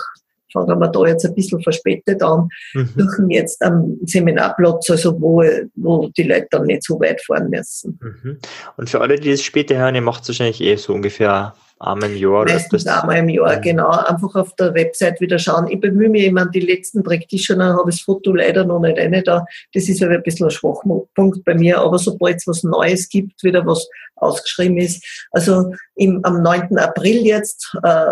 [0.53, 2.89] fangen wir da jetzt ein bisschen verspätet an, mhm.
[2.97, 5.43] suchen jetzt am Seminarplatz, also wo,
[5.75, 7.99] wo die Leute dann nicht so weit fahren müssen.
[8.01, 8.39] Mhm.
[8.77, 12.11] Und für alle, die das später hören, ihr macht es wahrscheinlich eh so ungefähr einmal
[12.11, 12.45] im Jahr?
[12.45, 13.89] Meistens einmal im Jahr, genau.
[13.89, 15.67] Einfach auf der Website wieder schauen.
[15.67, 19.21] Ich bemühe mich immer, die letzten Practitioner habe ich das Foto leider noch nicht rein
[19.25, 19.45] da.
[19.73, 21.79] Das ist aber ein bisschen ein Schwachpunkt bei mir.
[21.79, 25.05] Aber sobald es was Neues gibt, wieder was ausgeschrieben ist.
[25.31, 26.77] Also im, am 9.
[26.77, 28.05] April jetzt äh,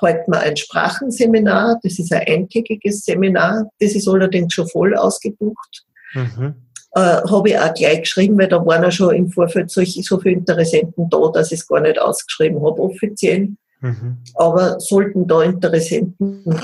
[0.00, 1.78] halten wir ein Sprachenseminar.
[1.82, 3.70] Das ist ein eintägiges Seminar.
[3.78, 5.84] Das ist allerdings schon voll ausgebucht.
[6.14, 6.54] Mhm
[6.92, 10.18] äh, habe ich auch gleich geschrieben, weil da waren ja schon im Vorfeld solche, so
[10.18, 13.50] viele Interessenten da, dass ich es gar nicht ausgeschrieben habe offiziell.
[13.80, 14.18] Mhm.
[14.34, 16.60] Aber sollten da Interessenten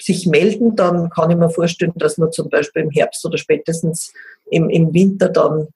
[0.00, 4.12] sich melden, dann kann ich mir vorstellen, dass man zum Beispiel im Herbst oder spätestens
[4.50, 5.68] im, im Winter dann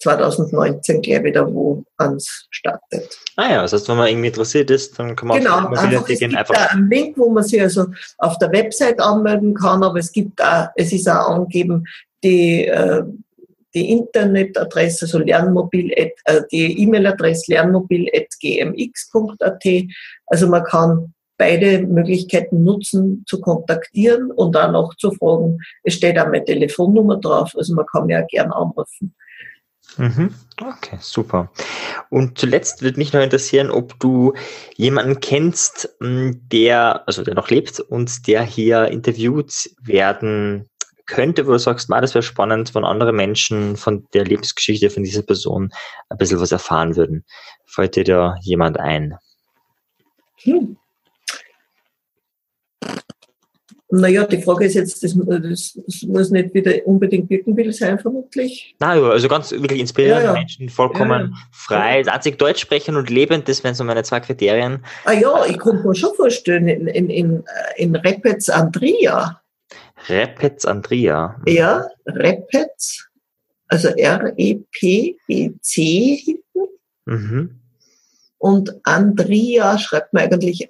[0.00, 3.18] 2019 gleich wieder wo ans startet.
[3.36, 6.08] Ah ja, das heißt, wenn man irgendwie interessiert ist, dann kann man genau, auf einfach,
[6.08, 6.54] es gibt einfach.
[6.54, 7.86] Da einen Link, wo man sich also
[8.18, 11.86] auf der Website anmelden kann, aber es gibt auch, es ist auch angegeben,
[12.24, 13.04] die, äh,
[13.74, 16.10] die Internetadresse, also Lernmobil, äh,
[16.50, 19.64] die E-Mail-Adresse lernmobil.gmx.at.
[20.26, 25.58] Also man kann beide Möglichkeiten nutzen, zu kontaktieren und dann auch zu fragen.
[25.82, 29.14] Es steht auch meine Telefonnummer drauf, also man kann mir auch gern anrufen.
[29.96, 30.34] Mhm.
[30.60, 31.50] Okay, super.
[32.10, 34.32] Und zuletzt würde mich noch interessieren, ob du
[34.76, 40.68] jemanden kennst, der, also der noch lebt und der hier interviewt werden
[41.06, 45.22] könnte, wo du sagst, das wäre spannend, von anderen Menschen, von der Lebensgeschichte von dieser
[45.22, 45.72] Person
[46.08, 47.24] ein bisschen was erfahren würden.
[47.66, 49.16] Fällt dir da jemand ein?
[50.42, 50.76] Hm.
[53.96, 58.74] Naja, die Frage ist jetzt, das, das, muss nicht wieder unbedingt Birkenbill sein, vermutlich.
[58.80, 60.38] Ja, also ganz wirklich inspirierende ja, ja.
[60.38, 64.18] Menschen, vollkommen ja, frei, das einzig Deutsch sprechen und lebend, das wären so meine zwei
[64.18, 64.84] Kriterien.
[65.04, 67.44] Ah ja, ich konnte mir schon vorstellen, in, in, in,
[67.76, 69.40] in Repetz Andria
[70.08, 71.40] Repetz Andrea.
[71.46, 73.08] Ja, Repetz,
[73.68, 75.82] also R-E-P-E-C
[76.16, 76.68] hinten.
[77.06, 77.60] Mhm.
[78.38, 80.68] Und Andrea schreibt man eigentlich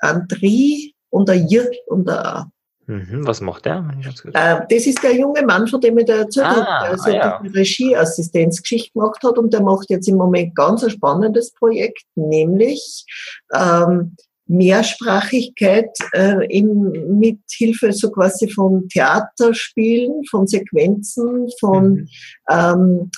[0.00, 2.50] Andri und ein J und ein A.
[2.88, 3.84] Mhm, was macht der?
[4.32, 7.10] Äh, das ist der junge Mann, von dem ich da erzählt ah, habe, der also
[7.10, 7.36] ah, ja.
[7.38, 13.04] Regieassistenzgeschichte gemacht hat und der macht jetzt im Moment ganz ein spannendes Projekt, nämlich
[13.52, 14.14] ähm,
[14.46, 22.08] Mehrsprachigkeit äh, im, mit Hilfe so quasi von Theaterspielen, von Sequenzen, von mhm.
[22.50, 23.10] ähm,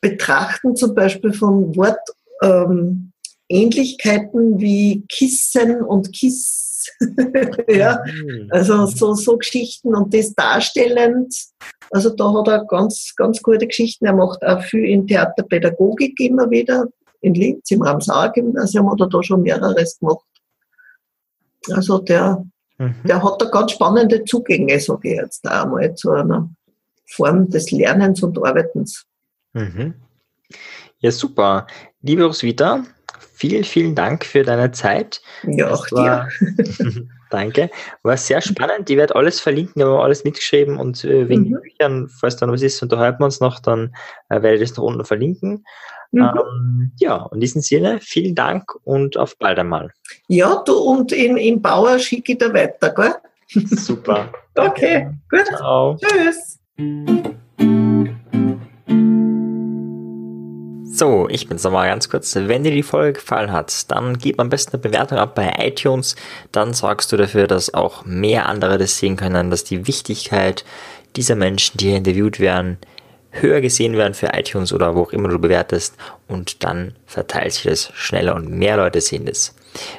[0.00, 1.98] Betrachten zum Beispiel von Wort
[2.42, 3.12] ähm,
[3.48, 6.86] wie Kissen und Kiss.
[7.68, 8.48] ja, mhm.
[8.50, 11.34] also so, so Geschichten und das darstellend.
[11.90, 14.06] Also da hat er ganz, ganz gute Geschichten.
[14.06, 16.86] Er macht auch viel in Theaterpädagogik immer wieder.
[17.20, 20.24] In Linz, im Ramsauer-Gymnasium hat er da schon mehreres gemacht.
[21.72, 22.44] Also der,
[22.78, 22.94] mhm.
[23.04, 26.48] der hat da ganz spannende Zugänge, sage ich jetzt einmal, zu einer
[27.06, 29.04] Form des Lernens und Arbeitens.
[29.52, 29.94] Mhm.
[30.98, 31.66] Ja, super.
[32.02, 32.84] Liebe Roswitha,
[33.34, 35.20] vielen, vielen Dank für deine Zeit.
[35.44, 37.08] Ja, auch war, dir.
[37.30, 37.70] danke.
[38.02, 38.88] War sehr spannend.
[38.90, 41.60] Ich werde alles verlinken, habe alles mitgeschrieben und äh, wegen mhm.
[41.60, 43.94] Büchern, falls da noch was ist, unterhalten wir uns noch, dann
[44.28, 45.64] äh, werde ich das noch unten verlinken.
[46.12, 46.22] Mhm.
[46.22, 49.90] Ähm, ja, in diesem Sinne, vielen Dank und auf bald einmal.
[50.28, 53.14] Ja, du und in, in Bauer schicke ich da weiter, gell?
[53.66, 54.32] Super.
[54.56, 55.46] okay, gut.
[55.46, 55.96] Ciao.
[55.96, 56.58] Tschüss.
[60.96, 62.34] So, ich bin's nochmal ganz kurz.
[62.34, 66.16] Wenn dir die Folge gefallen hat, dann gib am besten eine Bewertung ab bei iTunes.
[66.52, 70.64] Dann sorgst du dafür, dass auch mehr andere das sehen können, dass die Wichtigkeit
[71.14, 72.78] dieser Menschen, die hier interviewt werden,
[73.40, 75.94] höher gesehen werden für iTunes oder wo auch immer du bewertest
[76.28, 79.54] und dann verteilt sich das schneller und mehr Leute sehen das.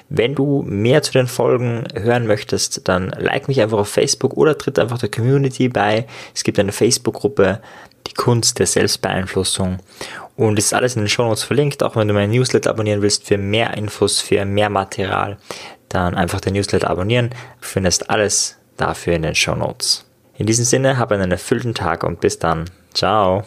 [0.10, 4.58] Wenn du mehr zu den Folgen hören möchtest, dann like mich einfach auf Facebook oder
[4.58, 6.08] tritt einfach der Community bei.
[6.34, 7.62] Es gibt eine Facebook-Gruppe,
[8.08, 9.78] die Kunst der Selbstbeeinflussung
[10.36, 13.28] und ist alles in den Show Notes verlinkt, auch wenn du mein Newsletter abonnieren willst
[13.28, 15.38] für mehr Infos, für mehr Material,
[15.90, 17.30] dann einfach den Newsletter abonnieren.
[17.30, 20.06] Du findest alles dafür in den Show Notes.
[20.38, 22.66] In diesem Sinne, hab einen erfüllten Tag und bis dann.
[22.94, 23.44] Ciao.